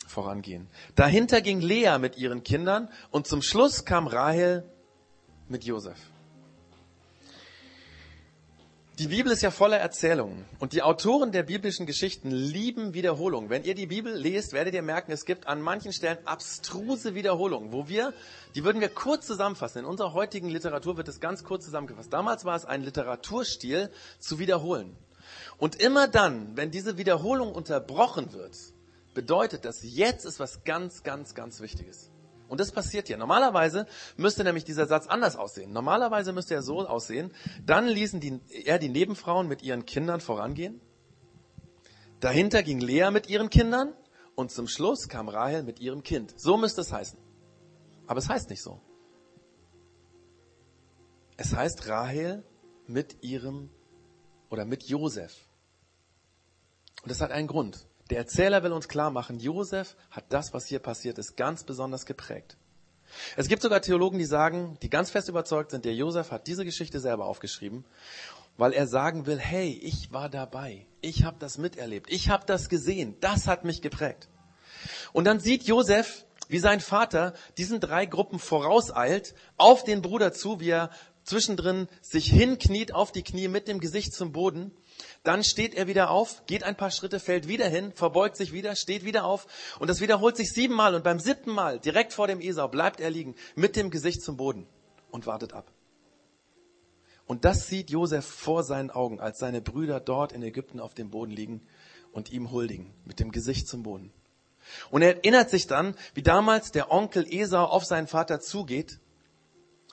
vorangehen. 0.06 0.68
Dahinter 0.94 1.40
ging 1.40 1.60
Lea 1.60 1.98
mit 1.98 2.16
ihren 2.16 2.44
Kindern 2.44 2.90
und 3.10 3.26
zum 3.26 3.42
Schluss 3.42 3.84
kam 3.84 4.06
Rahel 4.06 4.62
mit 5.48 5.64
Josef. 5.64 5.98
Die 9.00 9.08
Bibel 9.08 9.32
ist 9.32 9.42
ja 9.42 9.50
voller 9.50 9.78
Erzählungen 9.78 10.44
und 10.60 10.72
die 10.72 10.82
Autoren 10.82 11.32
der 11.32 11.42
biblischen 11.42 11.84
Geschichten 11.84 12.30
lieben 12.30 12.94
Wiederholungen. 12.94 13.50
Wenn 13.50 13.64
ihr 13.64 13.74
die 13.74 13.88
Bibel 13.88 14.14
lest, 14.14 14.52
werdet 14.52 14.72
ihr 14.72 14.82
merken, 14.82 15.10
es 15.10 15.24
gibt 15.24 15.48
an 15.48 15.60
manchen 15.60 15.92
Stellen 15.92 16.18
abstruse 16.26 17.16
Wiederholungen, 17.16 17.72
wo 17.72 17.88
wir, 17.88 18.14
die 18.54 18.62
würden 18.62 18.80
wir 18.80 18.88
kurz 18.88 19.26
zusammenfassen. 19.26 19.80
In 19.80 19.84
unserer 19.84 20.12
heutigen 20.12 20.48
Literatur 20.48 20.96
wird 20.96 21.08
es 21.08 21.18
ganz 21.18 21.42
kurz 21.42 21.64
zusammengefasst. 21.64 22.12
Damals 22.12 22.44
war 22.44 22.54
es 22.54 22.66
ein 22.66 22.84
Literaturstil 22.84 23.90
zu 24.20 24.38
wiederholen. 24.38 24.96
Und 25.58 25.74
immer 25.82 26.06
dann, 26.06 26.56
wenn 26.56 26.70
diese 26.70 26.96
Wiederholung 26.96 27.52
unterbrochen 27.52 28.32
wird, 28.32 28.56
bedeutet 29.12 29.64
das, 29.64 29.80
jetzt 29.82 30.24
ist 30.24 30.38
was 30.38 30.62
ganz, 30.62 31.02
ganz, 31.02 31.34
ganz 31.34 31.60
Wichtiges. 31.60 32.12
Und 32.48 32.60
das 32.60 32.72
passiert 32.72 33.06
hier. 33.06 33.16
Normalerweise 33.16 33.86
müsste 34.16 34.44
nämlich 34.44 34.64
dieser 34.64 34.86
Satz 34.86 35.06
anders 35.06 35.36
aussehen. 35.36 35.72
Normalerweise 35.72 36.32
müsste 36.32 36.54
er 36.54 36.62
so 36.62 36.86
aussehen. 36.86 37.32
Dann 37.64 37.86
ließen 37.86 38.20
die, 38.20 38.40
er 38.64 38.78
die 38.78 38.88
Nebenfrauen 38.88 39.48
mit 39.48 39.62
ihren 39.62 39.86
Kindern 39.86 40.20
vorangehen. 40.20 40.80
Dahinter 42.20 42.62
ging 42.62 42.80
Lea 42.80 43.10
mit 43.10 43.28
ihren 43.28 43.50
Kindern. 43.50 43.94
Und 44.34 44.50
zum 44.50 44.66
Schluss 44.66 45.08
kam 45.08 45.28
Rahel 45.28 45.62
mit 45.62 45.80
ihrem 45.80 46.02
Kind. 46.02 46.38
So 46.38 46.56
müsste 46.56 46.80
es 46.80 46.92
heißen. 46.92 47.18
Aber 48.06 48.18
es 48.18 48.28
heißt 48.28 48.50
nicht 48.50 48.62
so. 48.62 48.80
Es 51.36 51.54
heißt 51.54 51.88
Rahel 51.88 52.44
mit 52.86 53.22
ihrem 53.22 53.70
oder 54.50 54.64
mit 54.64 54.84
Josef. 54.84 55.48
Und 57.02 57.10
das 57.10 57.20
hat 57.20 57.30
einen 57.30 57.48
Grund. 57.48 57.86
Der 58.10 58.18
Erzähler 58.18 58.62
will 58.62 58.72
uns 58.72 58.88
klar 58.88 59.10
machen, 59.10 59.38
Josef 59.38 59.96
hat 60.10 60.24
das, 60.28 60.52
was 60.52 60.66
hier 60.66 60.78
passiert 60.78 61.18
ist, 61.18 61.36
ganz 61.36 61.64
besonders 61.64 62.04
geprägt. 62.04 62.56
Es 63.36 63.48
gibt 63.48 63.62
sogar 63.62 63.80
Theologen, 63.80 64.18
die 64.18 64.24
sagen, 64.24 64.76
die 64.82 64.90
ganz 64.90 65.10
fest 65.10 65.28
überzeugt 65.28 65.70
sind, 65.70 65.84
der 65.84 65.94
Josef 65.94 66.30
hat 66.30 66.46
diese 66.46 66.64
Geschichte 66.64 67.00
selber 67.00 67.26
aufgeschrieben, 67.26 67.84
weil 68.56 68.72
er 68.72 68.86
sagen 68.86 69.26
will, 69.26 69.38
hey, 69.38 69.70
ich 69.82 70.12
war 70.12 70.28
dabei, 70.28 70.86
ich 71.00 71.24
habe 71.24 71.36
das 71.38 71.56
miterlebt, 71.58 72.10
ich 72.10 72.28
habe 72.28 72.44
das 72.46 72.68
gesehen, 72.68 73.16
das 73.20 73.46
hat 73.46 73.64
mich 73.64 73.82
geprägt. 73.82 74.28
Und 75.12 75.24
dann 75.24 75.40
sieht 75.40 75.62
Josef, 75.64 76.26
wie 76.48 76.58
sein 76.58 76.80
Vater 76.80 77.32
diesen 77.56 77.80
drei 77.80 78.04
Gruppen 78.04 78.38
vorauseilt, 78.38 79.34
auf 79.56 79.84
den 79.84 80.02
Bruder 80.02 80.32
zu, 80.32 80.60
wie 80.60 80.70
er 80.70 80.90
zwischendrin 81.24 81.88
sich 82.02 82.30
hinkniet 82.30 82.94
auf 82.94 83.12
die 83.12 83.22
Knie 83.22 83.48
mit 83.48 83.66
dem 83.66 83.80
Gesicht 83.80 84.12
zum 84.12 84.32
Boden 84.32 84.72
dann 85.24 85.42
steht 85.42 85.74
er 85.74 85.86
wieder 85.86 86.10
auf, 86.10 86.44
geht 86.46 86.64
ein 86.64 86.76
paar 86.76 86.90
Schritte, 86.90 87.18
fällt 87.18 87.48
wieder 87.48 87.66
hin, 87.66 87.92
verbeugt 87.92 88.36
sich 88.36 88.52
wieder, 88.52 88.76
steht 88.76 89.04
wieder 89.04 89.24
auf. 89.24 89.46
Und 89.78 89.88
das 89.88 90.02
wiederholt 90.02 90.36
sich 90.36 90.52
siebenmal. 90.52 90.94
Und 90.94 91.02
beim 91.02 91.18
siebten 91.18 91.50
Mal, 91.50 91.80
direkt 91.80 92.12
vor 92.12 92.26
dem 92.26 92.40
Esau, 92.40 92.68
bleibt 92.68 93.00
er 93.00 93.10
liegen, 93.10 93.34
mit 93.54 93.74
dem 93.74 93.90
Gesicht 93.90 94.22
zum 94.22 94.36
Boden 94.36 94.66
und 95.10 95.26
wartet 95.26 95.54
ab. 95.54 95.72
Und 97.26 97.46
das 97.46 97.68
sieht 97.68 97.88
Josef 97.88 98.26
vor 98.26 98.64
seinen 98.64 98.90
Augen, 98.90 99.18
als 99.18 99.38
seine 99.38 99.62
Brüder 99.62 99.98
dort 99.98 100.32
in 100.32 100.42
Ägypten 100.42 100.78
auf 100.78 100.92
dem 100.92 101.10
Boden 101.10 101.32
liegen 101.32 101.66
und 102.12 102.30
ihm 102.30 102.50
huldigen, 102.50 102.92
mit 103.06 103.18
dem 103.18 103.32
Gesicht 103.32 103.66
zum 103.66 103.82
Boden. 103.82 104.12
Und 104.90 105.00
er 105.00 105.16
erinnert 105.16 105.48
sich 105.48 105.66
dann, 105.66 105.94
wie 106.12 106.22
damals 106.22 106.70
der 106.70 106.90
Onkel 106.90 107.26
Esau 107.26 107.64
auf 107.64 107.86
seinen 107.86 108.08
Vater 108.08 108.40
zugeht, 108.40 109.00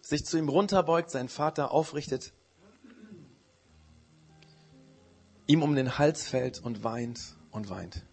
sich 0.01 0.25
zu 0.25 0.37
ihm 0.37 0.49
runterbeugt, 0.49 1.09
seinen 1.09 1.29
Vater 1.29 1.71
aufrichtet 1.71 2.33
ihm 5.47 5.63
um 5.63 5.75
den 5.75 5.97
Hals 5.97 6.27
fällt 6.27 6.59
und 6.59 6.83
weint 6.83 7.19
und 7.51 7.69
weint. 7.69 8.03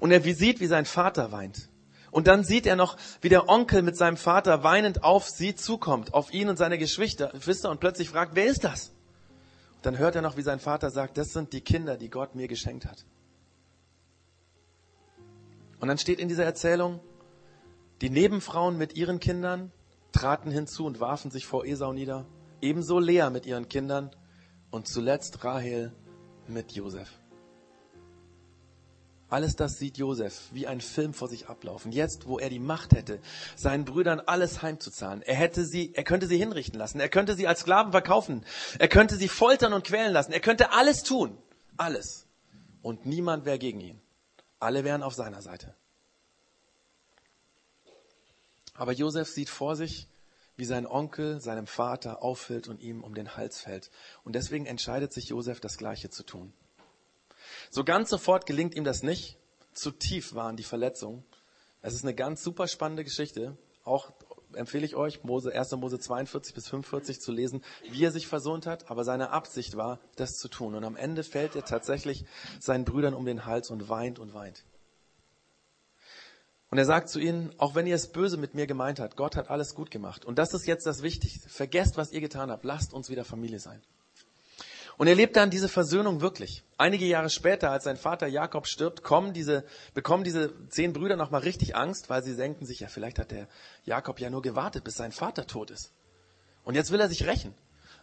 Und 0.00 0.10
er 0.10 0.20
sieht, 0.22 0.60
wie 0.60 0.66
sein 0.66 0.84
Vater 0.84 1.32
weint. 1.32 1.68
Und 2.10 2.28
dann 2.28 2.44
sieht 2.44 2.66
er 2.66 2.76
noch, 2.76 2.96
wie 3.22 3.28
der 3.28 3.48
Onkel 3.48 3.82
mit 3.82 3.96
seinem 3.96 4.16
Vater 4.16 4.62
weinend 4.62 5.02
auf 5.02 5.28
sie 5.28 5.56
zukommt, 5.56 6.14
auf 6.14 6.32
ihn 6.32 6.48
und 6.48 6.56
seine 6.56 6.78
Geschwister 6.78 7.32
und 7.70 7.80
plötzlich 7.80 8.08
fragt, 8.08 8.36
wer 8.36 8.46
ist 8.46 8.62
das? 8.62 8.92
Und 9.76 9.86
dann 9.86 9.98
hört 9.98 10.14
er 10.14 10.22
noch, 10.22 10.36
wie 10.36 10.42
sein 10.42 10.60
Vater 10.60 10.90
sagt, 10.90 11.18
das 11.18 11.32
sind 11.32 11.52
die 11.52 11.60
Kinder, 11.60 11.96
die 11.96 12.10
Gott 12.10 12.36
mir 12.36 12.46
geschenkt 12.46 12.86
hat. 12.86 13.04
Und 15.80 15.88
dann 15.88 15.98
steht 15.98 16.20
in 16.20 16.28
dieser 16.28 16.44
Erzählung, 16.44 17.00
die 18.00 18.10
Nebenfrauen 18.10 18.78
mit 18.78 18.96
ihren 18.96 19.18
Kindern 19.18 19.72
traten 20.12 20.50
hinzu 20.50 20.86
und 20.86 21.00
warfen 21.00 21.30
sich 21.30 21.46
vor 21.46 21.66
Esau 21.66 21.92
nieder, 21.92 22.26
ebenso 22.60 23.00
Lea 23.00 23.28
mit 23.30 23.44
ihren 23.44 23.68
Kindern 23.68 24.10
und 24.70 24.86
zuletzt 24.86 25.42
Rahel 25.42 25.92
mit 26.48 26.72
Josef. 26.72 27.08
Alles 29.28 29.56
das 29.56 29.78
sieht 29.78 29.98
Josef 29.98 30.48
wie 30.52 30.66
ein 30.66 30.80
Film 30.80 31.12
vor 31.12 31.28
sich 31.28 31.48
ablaufen. 31.48 31.90
Jetzt, 31.90 32.28
wo 32.28 32.38
er 32.38 32.50
die 32.50 32.60
Macht 32.60 32.92
hätte, 32.92 33.20
seinen 33.56 33.84
Brüdern 33.84 34.20
alles 34.20 34.62
heimzuzahlen. 34.62 35.22
Er 35.22 35.34
hätte 35.34 35.64
sie, 35.64 35.92
er 35.94 36.04
könnte 36.04 36.28
sie 36.28 36.38
hinrichten 36.38 36.78
lassen. 36.78 37.00
Er 37.00 37.08
könnte 37.08 37.34
sie 37.34 37.48
als 37.48 37.60
Sklaven 37.60 37.90
verkaufen. 37.90 38.44
Er 38.78 38.86
könnte 38.86 39.16
sie 39.16 39.28
foltern 39.28 39.72
und 39.72 39.84
quälen 39.84 40.12
lassen. 40.12 40.32
Er 40.32 40.40
könnte 40.40 40.70
alles 40.70 41.02
tun. 41.02 41.36
Alles. 41.76 42.26
Und 42.82 43.06
niemand 43.06 43.44
wäre 43.44 43.58
gegen 43.58 43.80
ihn. 43.80 44.00
Alle 44.60 44.84
wären 44.84 45.02
auf 45.02 45.14
seiner 45.14 45.42
Seite. 45.42 45.74
Aber 48.74 48.92
Josef 48.92 49.28
sieht 49.28 49.48
vor 49.48 49.74
sich, 49.74 50.08
wie 50.56 50.64
sein 50.64 50.86
Onkel 50.86 51.40
seinem 51.40 51.66
Vater 51.66 52.22
auffällt 52.22 52.68
und 52.68 52.80
ihm 52.80 53.02
um 53.02 53.14
den 53.14 53.36
Hals 53.36 53.60
fällt. 53.60 53.90
Und 54.24 54.34
deswegen 54.34 54.66
entscheidet 54.66 55.12
sich 55.12 55.28
Josef, 55.28 55.60
das 55.60 55.78
Gleiche 55.78 56.10
zu 56.10 56.22
tun. 56.22 56.52
So 57.70 57.84
ganz 57.84 58.10
sofort 58.10 58.46
gelingt 58.46 58.74
ihm 58.74 58.84
das 58.84 59.02
nicht. 59.02 59.38
Zu 59.72 59.90
tief 59.90 60.34
waren 60.34 60.56
die 60.56 60.62
Verletzungen. 60.62 61.24
Es 61.82 61.94
ist 61.94 62.04
eine 62.04 62.14
ganz 62.14 62.42
super 62.42 62.68
spannende 62.68 63.04
Geschichte. 63.04 63.56
Auch 63.82 64.12
empfehle 64.54 64.86
ich 64.86 64.94
euch, 64.94 65.24
Mose, 65.24 65.52
1. 65.52 65.72
Mose 65.72 65.98
42 65.98 66.54
bis 66.54 66.68
45 66.68 67.20
zu 67.20 67.32
lesen, 67.32 67.62
wie 67.90 68.04
er 68.04 68.12
sich 68.12 68.26
versöhnt 68.26 68.66
hat. 68.66 68.90
Aber 68.90 69.04
seine 69.04 69.30
Absicht 69.30 69.76
war, 69.76 70.00
das 70.16 70.38
zu 70.38 70.48
tun. 70.48 70.74
Und 70.74 70.84
am 70.84 70.96
Ende 70.96 71.24
fällt 71.24 71.56
er 71.56 71.64
tatsächlich 71.64 72.24
seinen 72.60 72.84
Brüdern 72.84 73.14
um 73.14 73.26
den 73.26 73.44
Hals 73.44 73.70
und 73.70 73.88
weint 73.88 74.18
und 74.18 74.34
weint. 74.34 74.64
Und 76.74 76.78
er 76.78 76.86
sagt 76.86 77.08
zu 77.08 77.20
ihnen, 77.20 77.54
auch 77.58 77.76
wenn 77.76 77.86
ihr 77.86 77.94
es 77.94 78.08
böse 78.08 78.36
mit 78.36 78.56
mir 78.56 78.66
gemeint 78.66 78.98
habt, 78.98 79.14
Gott 79.14 79.36
hat 79.36 79.48
alles 79.48 79.76
gut 79.76 79.92
gemacht. 79.92 80.24
Und 80.24 80.40
das 80.40 80.54
ist 80.54 80.66
jetzt 80.66 80.84
das 80.86 81.02
Wichtigste. 81.02 81.48
Vergesst, 81.48 81.96
was 81.96 82.10
ihr 82.10 82.20
getan 82.20 82.50
habt. 82.50 82.64
Lasst 82.64 82.92
uns 82.92 83.08
wieder 83.08 83.24
Familie 83.24 83.60
sein. 83.60 83.80
Und 84.96 85.06
er 85.06 85.14
lebt 85.14 85.36
dann 85.36 85.50
diese 85.50 85.68
Versöhnung 85.68 86.20
wirklich. 86.20 86.64
Einige 86.76 87.04
Jahre 87.04 87.30
später, 87.30 87.70
als 87.70 87.84
sein 87.84 87.96
Vater 87.96 88.26
Jakob 88.26 88.66
stirbt, 88.66 89.04
kommen 89.04 89.32
diese, 89.32 89.62
bekommen 89.94 90.24
diese 90.24 90.52
zehn 90.68 90.92
Brüder 90.92 91.14
nochmal 91.14 91.42
richtig 91.42 91.76
Angst, 91.76 92.10
weil 92.10 92.24
sie 92.24 92.34
denken 92.34 92.66
sich, 92.66 92.80
ja, 92.80 92.88
vielleicht 92.88 93.20
hat 93.20 93.30
der 93.30 93.46
Jakob 93.84 94.18
ja 94.18 94.28
nur 94.28 94.42
gewartet, 94.42 94.82
bis 94.82 94.96
sein 94.96 95.12
Vater 95.12 95.46
tot 95.46 95.70
ist. 95.70 95.92
Und 96.64 96.74
jetzt 96.74 96.90
will 96.90 96.98
er 96.98 97.08
sich 97.08 97.24
rächen. 97.24 97.54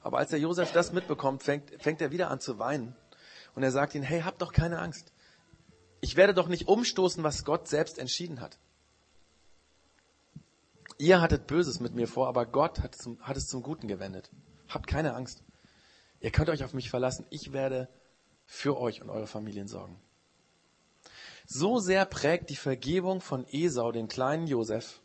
Aber 0.01 0.17
als 0.19 0.29
der 0.29 0.39
Josef 0.39 0.71
das 0.71 0.93
mitbekommt, 0.93 1.43
fängt, 1.43 1.71
fängt 1.83 2.01
er 2.01 2.11
wieder 2.11 2.31
an 2.31 2.39
zu 2.39 2.57
weinen. 2.57 2.95
Und 3.53 3.63
er 3.63 3.71
sagt 3.71 3.95
ihnen, 3.95 4.05
hey, 4.05 4.21
habt 4.21 4.41
doch 4.41 4.53
keine 4.53 4.79
Angst. 4.79 5.10
Ich 6.01 6.15
werde 6.15 6.33
doch 6.33 6.47
nicht 6.47 6.67
umstoßen, 6.67 7.23
was 7.23 7.45
Gott 7.45 7.67
selbst 7.67 7.99
entschieden 7.99 8.41
hat. 8.41 8.57
Ihr 10.97 11.21
hattet 11.21 11.47
Böses 11.47 11.79
mit 11.79 11.93
mir 11.93 12.07
vor, 12.07 12.27
aber 12.27 12.45
Gott 12.45 12.79
hat, 12.79 12.95
zum, 12.95 13.19
hat 13.21 13.37
es 13.37 13.47
zum 13.47 13.61
Guten 13.61 13.87
gewendet. 13.87 14.29
Habt 14.67 14.87
keine 14.87 15.13
Angst. 15.13 15.43
Ihr 16.19 16.31
könnt 16.31 16.49
euch 16.49 16.63
auf 16.63 16.73
mich 16.73 16.89
verlassen. 16.89 17.25
Ich 17.29 17.53
werde 17.53 17.87
für 18.45 18.77
euch 18.77 19.01
und 19.01 19.09
eure 19.09 19.27
Familien 19.27 19.67
sorgen. 19.67 19.99
So 21.45 21.79
sehr 21.79 22.05
prägt 22.05 22.49
die 22.49 22.55
Vergebung 22.55 23.21
von 23.21 23.45
Esau 23.51 23.91
den 23.91 24.07
kleinen 24.07 24.47
Josef, 24.47 25.01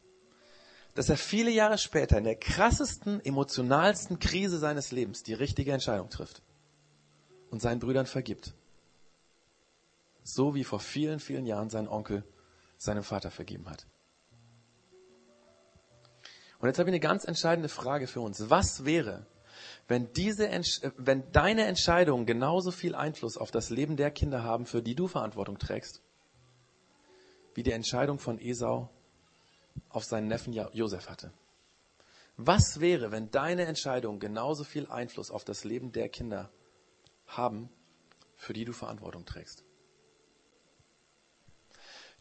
dass 0.94 1.08
er 1.08 1.16
viele 1.16 1.50
Jahre 1.50 1.78
später 1.78 2.18
in 2.18 2.24
der 2.24 2.36
krassesten, 2.36 3.22
emotionalsten 3.24 4.18
Krise 4.18 4.58
seines 4.58 4.92
Lebens 4.92 5.22
die 5.22 5.34
richtige 5.34 5.72
Entscheidung 5.72 6.08
trifft 6.08 6.42
und 7.50 7.60
seinen 7.60 7.80
Brüdern 7.80 8.06
vergibt 8.06 8.54
so 10.26 10.54
wie 10.54 10.64
vor 10.64 10.80
vielen, 10.80 11.20
vielen 11.20 11.46
Jahren 11.46 11.70
sein 11.70 11.88
Onkel 11.88 12.24
seinem 12.76 13.04
Vater 13.04 13.30
vergeben 13.30 13.68
hat. 13.70 13.86
Und 16.58 16.68
jetzt 16.68 16.78
habe 16.78 16.88
ich 16.90 16.94
eine 16.94 17.00
ganz 17.00 17.24
entscheidende 17.24 17.68
Frage 17.68 18.06
für 18.06 18.20
uns. 18.20 18.50
Was 18.50 18.84
wäre, 18.84 19.26
wenn 19.88 20.12
diese, 20.14 20.48
wenn 20.96 21.30
deine 21.32 21.66
Entscheidungen 21.66 22.26
genauso 22.26 22.70
viel 22.70 22.94
Einfluss 22.94 23.36
auf 23.36 23.50
das 23.50 23.70
Leben 23.70 23.96
der 23.96 24.10
Kinder 24.10 24.42
haben, 24.42 24.66
für 24.66 24.82
die 24.82 24.94
du 24.94 25.06
Verantwortung 25.06 25.58
trägst, 25.58 26.02
wie 27.54 27.62
die 27.62 27.72
Entscheidung 27.72 28.18
von 28.18 28.38
Esau 28.40 28.90
auf 29.90 30.04
seinen 30.04 30.28
Neffen 30.28 30.52
Josef 30.52 31.08
hatte? 31.08 31.32
Was 32.36 32.80
wäre, 32.80 33.12
wenn 33.12 33.30
deine 33.30 33.64
Entscheidungen 33.64 34.18
genauso 34.18 34.64
viel 34.64 34.86
Einfluss 34.88 35.30
auf 35.30 35.44
das 35.44 35.64
Leben 35.64 35.92
der 35.92 36.08
Kinder 36.08 36.50
haben, 37.26 37.70
für 38.36 38.52
die 38.52 38.64
du 38.64 38.72
Verantwortung 38.72 39.24
trägst? 39.24 39.65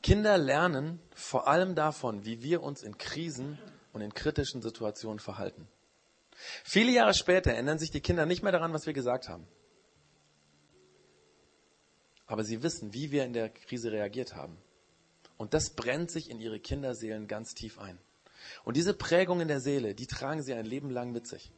Kinder 0.06 0.38
lernen 0.38 1.00
vor 1.16 1.48
allem 1.48 1.74
davon, 1.74 2.26
wie 2.26 2.44
wir 2.44 2.62
uns 2.62 2.84
in 2.84 2.96
Krisen 3.00 3.58
und 3.92 4.02
in 4.02 4.14
kritischen 4.14 4.62
Situationen 4.62 5.18
verhalten. 5.18 5.68
Viele 6.64 6.92
Jahre 6.92 7.16
später 7.16 7.50
erinnern 7.50 7.80
sich 7.80 7.90
die 7.90 8.02
Kinder 8.02 8.28
nicht 8.28 8.44
mehr 8.44 8.52
daran, 8.52 8.72
was 8.72 8.86
wir 8.86 8.94
gesagt 8.94 9.30
haben. 9.30 9.48
Aber 12.28 12.44
sie 12.44 12.62
wissen, 12.62 12.94
wie 12.94 13.10
wir 13.10 13.26
in 13.26 13.34
der 13.34 13.50
Krise 13.50 13.92
reagiert 13.92 14.36
haben. 14.36 14.60
Und 15.38 15.56
das 15.56 15.72
brennt 15.72 16.12
sich 16.12 16.30
in 16.30 16.40
ihre 16.40 16.60
Kinderseelen 16.60 17.28
ganz 17.28 17.56
tief 17.56 17.80
ein. 17.80 17.98
Und 18.64 18.78
diese 18.78 18.94
Prägung 18.94 19.42
in 19.42 19.48
der 19.48 19.60
Seele, 19.60 19.96
die 19.96 20.06
tragen 20.06 20.44
sie 20.44 20.54
ein 20.54 20.68
Leben 20.68 20.92
lang 20.92 21.14
mit 21.14 21.26
sich. 21.26 21.52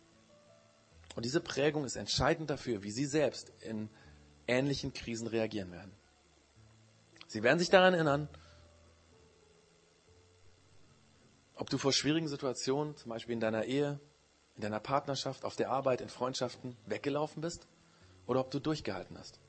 Und 1.17 1.25
diese 1.25 1.41
Prägung 1.41 1.83
ist 1.83 1.97
entscheidend 1.97 2.49
dafür, 2.49 2.81
wie 2.81 2.91
sie 2.91 3.07
selbst 3.07 3.51
in 3.59 3.89
ähnlichen 4.47 4.93
Krisen 4.93 5.27
reagieren 5.27 5.73
werden. 5.73 5.96
Sie 7.27 7.43
werden 7.43 7.59
sich 7.59 7.69
daran 7.69 7.93
erinnern, 7.93 8.29
ob 11.55 11.69
du 11.69 11.77
vor 11.77 11.91
schwierigen 11.91 12.27
Situationen, 12.27 12.95
zum 12.95 13.09
Beispiel 13.09 13.33
in 13.33 13.39
deiner 13.39 13.65
Ehe, 13.65 13.99
in 14.55 14.61
deiner 14.61 14.79
Partnerschaft, 14.79 15.43
auf 15.43 15.55
der 15.55 15.69
Arbeit, 15.69 16.01
in 16.01 16.09
Freundschaften, 16.09 16.77
weggelaufen 16.85 17.41
bist 17.41 17.67
oder 18.25 18.39
ob 18.39 18.51
du 18.51 18.59
durchgehalten 18.59 19.17
hast, 19.17 19.39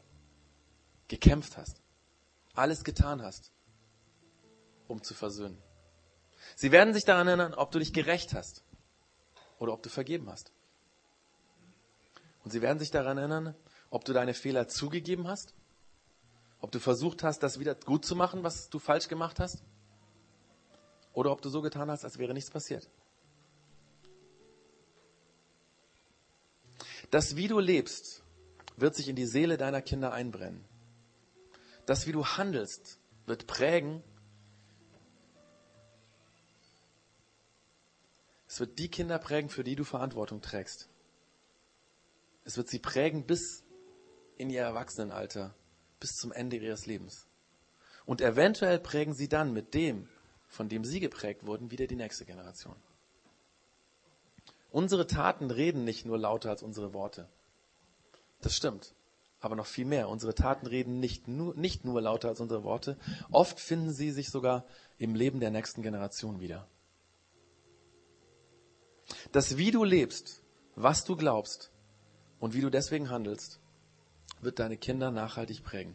gekämpft 1.06 1.56
hast, 1.56 1.80
alles 2.54 2.82
getan 2.82 3.22
hast, 3.22 3.52
um 4.88 5.02
zu 5.02 5.14
versöhnen. 5.14 5.62
Sie 6.56 6.72
werden 6.72 6.94
sich 6.94 7.04
daran 7.04 7.28
erinnern, 7.28 7.54
ob 7.54 7.70
du 7.70 7.78
dich 7.78 7.92
gerecht 7.92 8.34
hast 8.34 8.62
oder 9.58 9.72
ob 9.72 9.82
du 9.82 9.88
vergeben 9.88 10.28
hast. 10.28 10.52
Und 12.44 12.50
sie 12.50 12.62
werden 12.62 12.78
sich 12.78 12.90
daran 12.90 13.18
erinnern, 13.18 13.54
ob 13.90 14.04
du 14.04 14.12
deine 14.12 14.34
Fehler 14.34 14.68
zugegeben 14.68 15.28
hast, 15.28 15.54
ob 16.60 16.72
du 16.72 16.80
versucht 16.80 17.22
hast, 17.22 17.42
das 17.42 17.58
wieder 17.58 17.74
gut 17.74 18.04
zu 18.04 18.16
machen, 18.16 18.42
was 18.42 18.68
du 18.68 18.78
falsch 18.78 19.08
gemacht 19.08 19.38
hast, 19.40 19.62
oder 21.12 21.32
ob 21.32 21.42
du 21.42 21.48
so 21.48 21.62
getan 21.62 21.90
hast, 21.90 22.04
als 22.04 22.18
wäre 22.18 22.34
nichts 22.34 22.50
passiert. 22.50 22.88
Das, 27.10 27.36
wie 27.36 27.48
du 27.48 27.58
lebst, 27.58 28.22
wird 28.76 28.94
sich 28.94 29.08
in 29.08 29.16
die 29.16 29.26
Seele 29.26 29.56
deiner 29.56 29.82
Kinder 29.82 30.12
einbrennen. 30.12 30.64
Das, 31.86 32.06
wie 32.06 32.12
du 32.12 32.24
handelst, 32.24 32.98
wird 33.26 33.46
prägen. 33.46 34.02
Es 38.46 38.60
wird 38.60 38.78
die 38.78 38.88
Kinder 38.88 39.18
prägen, 39.18 39.48
für 39.48 39.64
die 39.64 39.74
du 39.74 39.84
Verantwortung 39.84 40.42
trägst. 40.42 40.88
Es 42.44 42.56
wird 42.56 42.68
sie 42.68 42.78
prägen 42.78 43.26
bis 43.26 43.64
in 44.36 44.50
ihr 44.50 44.62
Erwachsenenalter, 44.62 45.54
bis 46.00 46.16
zum 46.16 46.32
Ende 46.32 46.56
ihres 46.56 46.86
Lebens. 46.86 47.26
Und 48.04 48.20
eventuell 48.20 48.78
prägen 48.78 49.14
sie 49.14 49.28
dann 49.28 49.52
mit 49.52 49.74
dem, 49.74 50.08
von 50.46 50.68
dem 50.68 50.84
sie 50.84 51.00
geprägt 51.00 51.46
wurden, 51.46 51.70
wieder 51.70 51.86
die 51.86 51.96
nächste 51.96 52.24
Generation. 52.24 52.76
Unsere 54.70 55.06
Taten 55.06 55.50
reden 55.50 55.84
nicht 55.84 56.06
nur 56.06 56.18
lauter 56.18 56.50
als 56.50 56.62
unsere 56.62 56.92
Worte. 56.92 57.28
Das 58.40 58.54
stimmt. 58.54 58.94
Aber 59.40 59.56
noch 59.56 59.66
viel 59.66 59.84
mehr. 59.84 60.08
Unsere 60.08 60.34
Taten 60.34 60.66
reden 60.66 61.00
nicht 61.00 61.28
nur, 61.28 61.54
nicht 61.54 61.84
nur 61.84 62.00
lauter 62.00 62.28
als 62.28 62.40
unsere 62.40 62.64
Worte. 62.64 62.96
Oft 63.30 63.60
finden 63.60 63.92
sie 63.92 64.10
sich 64.10 64.30
sogar 64.30 64.64
im 64.98 65.14
Leben 65.14 65.40
der 65.40 65.50
nächsten 65.50 65.82
Generation 65.82 66.40
wieder. 66.40 66.66
Das, 69.32 69.56
wie 69.56 69.70
du 69.70 69.84
lebst, 69.84 70.42
was 70.74 71.04
du 71.04 71.16
glaubst 71.16 71.70
und 72.40 72.54
wie 72.54 72.60
du 72.60 72.70
deswegen 72.70 73.10
handelst, 73.10 73.60
wird 74.40 74.58
deine 74.58 74.76
Kinder 74.76 75.10
nachhaltig 75.10 75.62
prägen. 75.62 75.94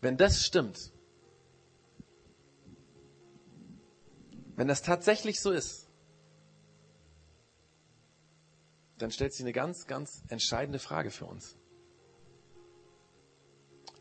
Wenn 0.00 0.16
das 0.16 0.44
stimmt, 0.44 0.92
wenn 4.56 4.68
das 4.68 4.82
tatsächlich 4.82 5.40
so 5.40 5.50
ist, 5.50 5.88
dann 8.98 9.10
stellt 9.10 9.32
sich 9.32 9.42
eine 9.42 9.52
ganz, 9.52 9.86
ganz 9.86 10.22
entscheidende 10.28 10.78
Frage 10.78 11.10
für 11.10 11.26
uns. 11.26 11.56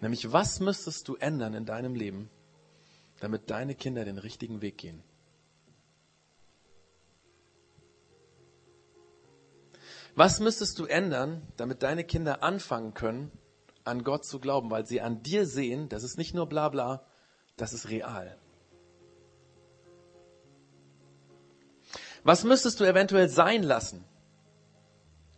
Nämlich, 0.01 0.31
was 0.31 0.59
müsstest 0.59 1.07
du 1.07 1.15
ändern 1.15 1.53
in 1.53 1.65
deinem 1.65 1.95
Leben, 1.95 2.29
damit 3.19 3.49
deine 3.49 3.73
Kinder 3.73 4.05
den 4.05 4.17
richtigen 4.17 4.61
Weg 4.61 4.77
gehen? 4.77 5.01
Was 10.15 10.39
müsstest 10.39 10.77
du 10.77 10.85
ändern, 10.85 11.41
damit 11.57 11.81
deine 11.81 12.03
Kinder 12.03 12.43
anfangen 12.43 12.93
können, 12.93 13.31
an 13.83 14.03
Gott 14.03 14.25
zu 14.25 14.39
glauben, 14.39 14.69
weil 14.69 14.85
sie 14.85 15.01
an 15.01 15.23
dir 15.23 15.45
sehen, 15.45 15.89
das 15.89 16.03
ist 16.03 16.17
nicht 16.17 16.33
nur 16.33 16.47
bla 16.47 16.69
bla, 16.69 17.05
das 17.57 17.73
ist 17.73 17.89
real. 17.89 18.37
Was 22.23 22.43
müsstest 22.43 22.79
du 22.79 22.85
eventuell 22.85 23.27
sein 23.27 23.63
lassen 23.63 24.05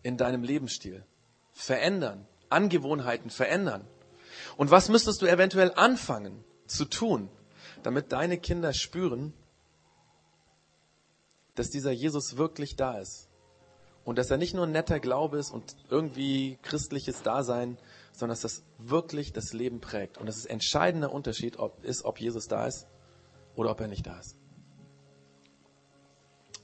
in 0.04 0.18
deinem 0.18 0.44
Lebensstil? 0.44 1.04
Verändern, 1.52 2.28
Angewohnheiten 2.50 3.30
verändern. 3.30 3.88
Und 4.58 4.72
was 4.72 4.90
müsstest 4.90 5.22
du 5.22 5.26
eventuell 5.26 5.74
anfangen 5.76 6.44
zu 6.68 6.86
tun, 6.86 7.30
damit 7.82 8.12
deine 8.12 8.38
Kinder 8.38 8.74
spüren, 8.74 9.34
dass 11.56 11.70
dieser 11.70 11.92
Jesus 11.92 12.38
wirklich 12.38 12.76
da 12.76 13.00
ist? 13.00 13.25
Und 14.06 14.20
dass 14.20 14.30
er 14.30 14.38
nicht 14.38 14.54
nur 14.54 14.66
ein 14.66 14.72
netter 14.72 15.00
Glaube 15.00 15.40
ist 15.40 15.52
und 15.52 15.76
irgendwie 15.90 16.58
christliches 16.62 17.24
Dasein, 17.24 17.78
sondern 18.14 18.34
dass 18.34 18.42
das 18.42 18.64
wirklich 18.78 19.34
das 19.34 19.52
Leben 19.52 19.82
prägt. 19.82 20.18
Und 20.18 20.28
dass 20.28 20.38
es 20.38 20.46
entscheidender 20.46 21.12
Unterschied 21.12 21.58
ob, 21.58 21.84
ist, 21.84 22.06
ob 22.06 22.22
Jesus 22.22 22.48
da 22.48 22.68
ist 22.68 22.88
oder 23.56 23.72
ob 23.72 23.82
er 23.82 23.88
nicht 23.88 24.06
da 24.06 24.18
ist. 24.20 24.38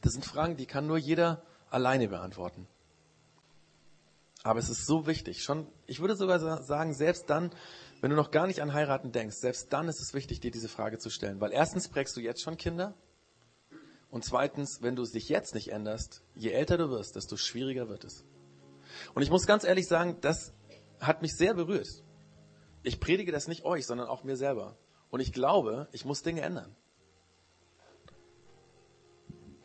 Das 0.01 0.13
sind 0.13 0.23
Fragen, 0.23 0.55
die 0.55 0.67
kann 0.67 0.87
nur 0.87 0.97
jeder 0.97 1.41
alleine 1.69 2.07
beantworten. 2.07 2.67
Aber 4.43 4.59
es 4.59 4.69
ist 4.69 4.85
so 4.85 5.07
wichtig. 5.07 5.43
Schon, 5.43 5.67
ich 5.87 5.99
würde 5.99 6.15
sogar 6.15 6.39
sagen, 6.63 6.93
selbst 6.93 7.29
dann, 7.29 7.51
wenn 8.01 8.09
du 8.09 8.15
noch 8.15 8.31
gar 8.31 8.47
nicht 8.47 8.61
an 8.61 8.73
heiraten 8.73 9.11
denkst, 9.11 9.37
selbst 9.37 9.73
dann 9.73 9.87
ist 9.87 9.99
es 9.99 10.13
wichtig, 10.13 10.39
dir 10.39 10.51
diese 10.51 10.69
Frage 10.69 10.97
zu 10.99 11.09
stellen. 11.09 11.39
Weil 11.41 11.51
erstens 11.51 11.87
prägst 11.87 12.15
du 12.15 12.21
jetzt 12.21 12.41
schon 12.41 12.57
Kinder. 12.57 12.93
Und 14.11 14.23
zweitens, 14.23 14.81
wenn 14.81 14.95
du 14.95 15.03
dich 15.03 15.29
jetzt 15.29 15.55
nicht 15.55 15.71
änderst, 15.71 16.21
je 16.35 16.51
älter 16.51 16.77
du 16.77 16.89
wirst, 16.89 17.15
desto 17.15 17.37
schwieriger 17.37 17.89
wird 17.89 18.03
es. 18.03 18.25
Und 19.15 19.23
ich 19.23 19.31
muss 19.31 19.47
ganz 19.47 19.63
ehrlich 19.63 19.87
sagen, 19.87 20.17
das 20.21 20.53
hat 20.99 21.21
mich 21.21 21.35
sehr 21.35 21.53
berührt. 21.53 21.87
Ich 22.83 22.99
predige 22.99 23.31
das 23.31 23.47
nicht 23.47 23.63
euch, 23.63 23.87
sondern 23.87 24.07
auch 24.07 24.23
mir 24.23 24.35
selber. 24.35 24.77
Und 25.09 25.21
ich 25.21 25.31
glaube, 25.31 25.87
ich 25.91 26.05
muss 26.05 26.21
Dinge 26.21 26.41
ändern 26.41 26.75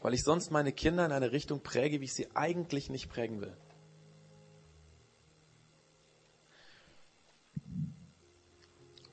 weil 0.07 0.15
ich 0.15 0.23
sonst 0.23 0.53
meine 0.53 0.71
Kinder 0.71 1.05
in 1.05 1.11
eine 1.11 1.33
Richtung 1.33 1.65
präge, 1.65 2.01
wie 2.01 2.05
ich 2.05 2.15
sie 2.15 2.29
eigentlich 2.37 2.91
nicht 2.91 3.09
prägen 3.09 3.41
will. 3.41 3.57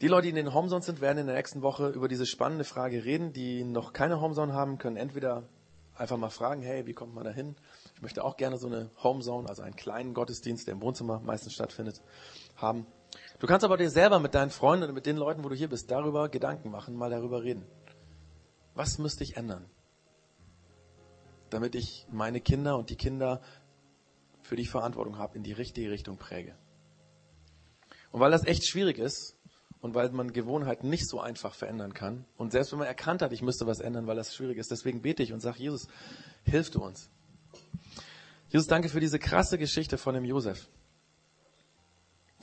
Die 0.03 0.09
Leute, 0.09 0.23
die 0.23 0.31
in 0.31 0.35
den 0.35 0.53
Homezones 0.53 0.85
sind, 0.85 0.99
werden 0.99 1.19
in 1.19 1.27
der 1.27 1.37
nächsten 1.37 1.61
Woche 1.61 1.87
über 1.87 2.09
diese 2.09 2.25
spannende 2.25 2.65
Frage 2.65 3.05
reden. 3.05 3.31
Die 3.31 3.63
noch 3.63 3.93
keine 3.93 4.19
Homezone 4.19 4.51
haben, 4.51 4.77
können 4.77 4.97
entweder 4.97 5.47
einfach 5.95 6.17
mal 6.17 6.29
fragen, 6.29 6.61
hey, 6.61 6.85
wie 6.85 6.91
kommt 6.91 7.15
man 7.15 7.23
da 7.23 7.31
hin? 7.31 7.55
Ich 7.95 8.01
möchte 8.01 8.21
auch 8.21 8.35
gerne 8.35 8.57
so 8.57 8.67
eine 8.67 8.89
Homezone, 9.01 9.47
also 9.47 9.61
einen 9.61 9.77
kleinen 9.77 10.13
Gottesdienst, 10.13 10.67
der 10.67 10.73
im 10.73 10.81
Wohnzimmer 10.81 11.21
meistens 11.21 11.53
stattfindet, 11.53 12.01
haben. 12.57 12.85
Du 13.39 13.47
kannst 13.47 13.63
aber 13.63 13.77
dir 13.77 13.89
selber 13.89 14.19
mit 14.19 14.35
deinen 14.35 14.49
Freunden 14.49 14.83
oder 14.83 14.91
mit 14.91 15.05
den 15.05 15.15
Leuten, 15.15 15.41
wo 15.45 15.47
du 15.47 15.55
hier 15.55 15.69
bist, 15.69 15.89
darüber 15.89 16.27
Gedanken 16.27 16.69
machen, 16.69 16.97
mal 16.97 17.09
darüber 17.09 17.41
reden. 17.41 17.65
Was 18.75 18.97
müsste 18.97 19.23
ich 19.23 19.37
ändern? 19.37 19.69
damit 21.49 21.75
ich 21.75 22.07
meine 22.11 22.41
Kinder 22.41 22.77
und 22.77 22.89
die 22.89 22.95
Kinder, 22.95 23.39
für 24.41 24.57
die 24.57 24.65
Verantwortung 24.65 25.17
habe, 25.17 25.37
in 25.37 25.43
die 25.43 25.53
richtige 25.53 25.91
Richtung 25.91 26.17
präge. 26.17 26.57
Und 28.11 28.19
weil 28.19 28.31
das 28.31 28.43
echt 28.45 28.65
schwierig 28.65 28.97
ist 28.97 29.37
und 29.83 29.95
weil 29.95 30.09
man 30.11 30.31
Gewohnheiten 30.31 30.89
nicht 30.89 31.09
so 31.09 31.19
einfach 31.19 31.53
verändern 31.53 31.93
kann 31.93 32.23
und 32.37 32.53
selbst 32.53 32.71
wenn 32.71 32.79
man 32.79 32.87
erkannt 32.87 33.21
hat, 33.21 33.33
ich 33.33 33.41
müsste 33.41 33.67
was 33.67 33.81
ändern, 33.81 34.07
weil 34.07 34.15
das 34.15 34.33
schwierig 34.33 34.57
ist, 34.57 34.71
deswegen 34.71 35.01
bete 35.01 35.21
ich 35.21 35.33
und 35.33 35.41
sage, 35.41 35.59
Jesus, 35.59 35.89
hilf 36.45 36.71
du 36.71 36.81
uns. 36.81 37.09
Jesus, 38.47 38.67
danke 38.67 38.87
für 38.87 39.01
diese 39.01 39.19
krasse 39.19 39.57
Geschichte 39.57 39.97
von 39.97 40.15
dem 40.15 40.23
Josef, 40.23 40.69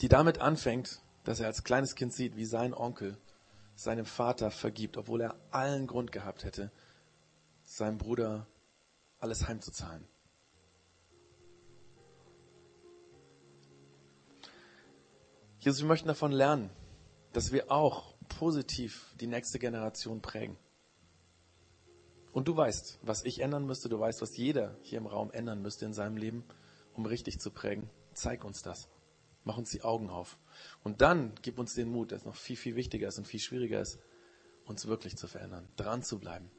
die 0.02 0.08
damit 0.08 0.38
anfängt, 0.38 1.00
dass 1.24 1.40
er 1.40 1.46
als 1.46 1.64
kleines 1.64 1.94
Kind 1.94 2.12
sieht, 2.12 2.36
wie 2.36 2.44
sein 2.44 2.74
Onkel 2.74 3.16
seinem 3.74 4.04
Vater 4.04 4.50
vergibt, 4.50 4.98
obwohl 4.98 5.22
er 5.22 5.34
allen 5.50 5.86
Grund 5.86 6.12
gehabt 6.12 6.44
hätte, 6.44 6.70
seinem 7.62 7.96
Bruder 7.96 8.46
alles 9.18 9.48
heimzuzahlen. 9.48 10.06
Jesus, 15.60 15.80
wir 15.80 15.88
möchten 15.88 16.08
davon 16.08 16.32
lernen, 16.32 16.68
dass 17.32 17.52
wir 17.52 17.70
auch 17.70 18.14
positiv 18.28 19.14
die 19.20 19.26
nächste 19.26 19.58
Generation 19.58 20.20
prägen. 20.20 20.56
Und 22.32 22.46
du 22.46 22.56
weißt, 22.56 23.00
was 23.02 23.24
ich 23.24 23.40
ändern 23.40 23.66
müsste, 23.66 23.88
du 23.88 23.98
weißt, 23.98 24.22
was 24.22 24.36
jeder 24.36 24.76
hier 24.82 24.98
im 24.98 25.06
Raum 25.06 25.30
ändern 25.32 25.62
müsste 25.62 25.84
in 25.84 25.92
seinem 25.92 26.16
Leben, 26.16 26.44
um 26.94 27.06
richtig 27.06 27.40
zu 27.40 27.50
prägen. 27.50 27.90
Zeig 28.14 28.44
uns 28.44 28.62
das. 28.62 28.88
Mach 29.44 29.56
uns 29.56 29.70
die 29.70 29.82
Augen 29.82 30.10
auf. 30.10 30.38
Und 30.84 31.00
dann 31.00 31.32
gib 31.42 31.58
uns 31.58 31.74
den 31.74 31.88
Mut, 31.88 32.12
das 32.12 32.24
noch 32.24 32.36
viel, 32.36 32.56
viel 32.56 32.76
wichtiger 32.76 33.08
ist 33.08 33.18
und 33.18 33.26
viel 33.26 33.40
schwieriger 33.40 33.80
ist, 33.80 33.98
uns 34.64 34.86
wirklich 34.86 35.16
zu 35.16 35.26
verändern, 35.26 35.68
dran 35.76 36.02
zu 36.02 36.18
bleiben. 36.18 36.50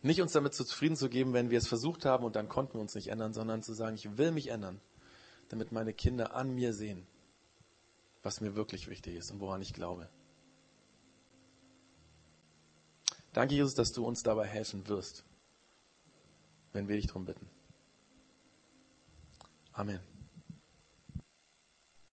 Nicht 0.00 0.22
uns 0.22 0.32
damit 0.32 0.54
zufrieden 0.54 0.96
zu 0.96 1.08
geben, 1.08 1.32
wenn 1.32 1.50
wir 1.50 1.58
es 1.58 1.66
versucht 1.66 2.04
haben 2.04 2.24
und 2.24 2.36
dann 2.36 2.48
konnten 2.48 2.74
wir 2.74 2.80
uns 2.80 2.94
nicht 2.94 3.08
ändern, 3.08 3.32
sondern 3.32 3.62
zu 3.62 3.74
sagen, 3.74 3.96
ich 3.96 4.16
will 4.16 4.30
mich 4.30 4.48
ändern, 4.48 4.80
damit 5.48 5.72
meine 5.72 5.92
Kinder 5.92 6.34
an 6.34 6.54
mir 6.54 6.72
sehen, 6.72 7.06
was 8.28 8.42
mir 8.42 8.54
wirklich 8.54 8.88
wichtig 8.88 9.14
ist 9.14 9.30
und 9.30 9.40
woran 9.40 9.62
ich 9.62 9.72
glaube. 9.72 10.06
Danke, 13.32 13.54
Jesus, 13.54 13.74
dass 13.74 13.90
du 13.92 14.04
uns 14.04 14.22
dabei 14.22 14.46
helfen 14.46 14.86
wirst, 14.86 15.24
wenn 16.74 16.88
wir 16.88 16.96
dich 16.96 17.06
darum 17.06 17.24
bitten. 17.24 17.48
Amen. 19.72 20.17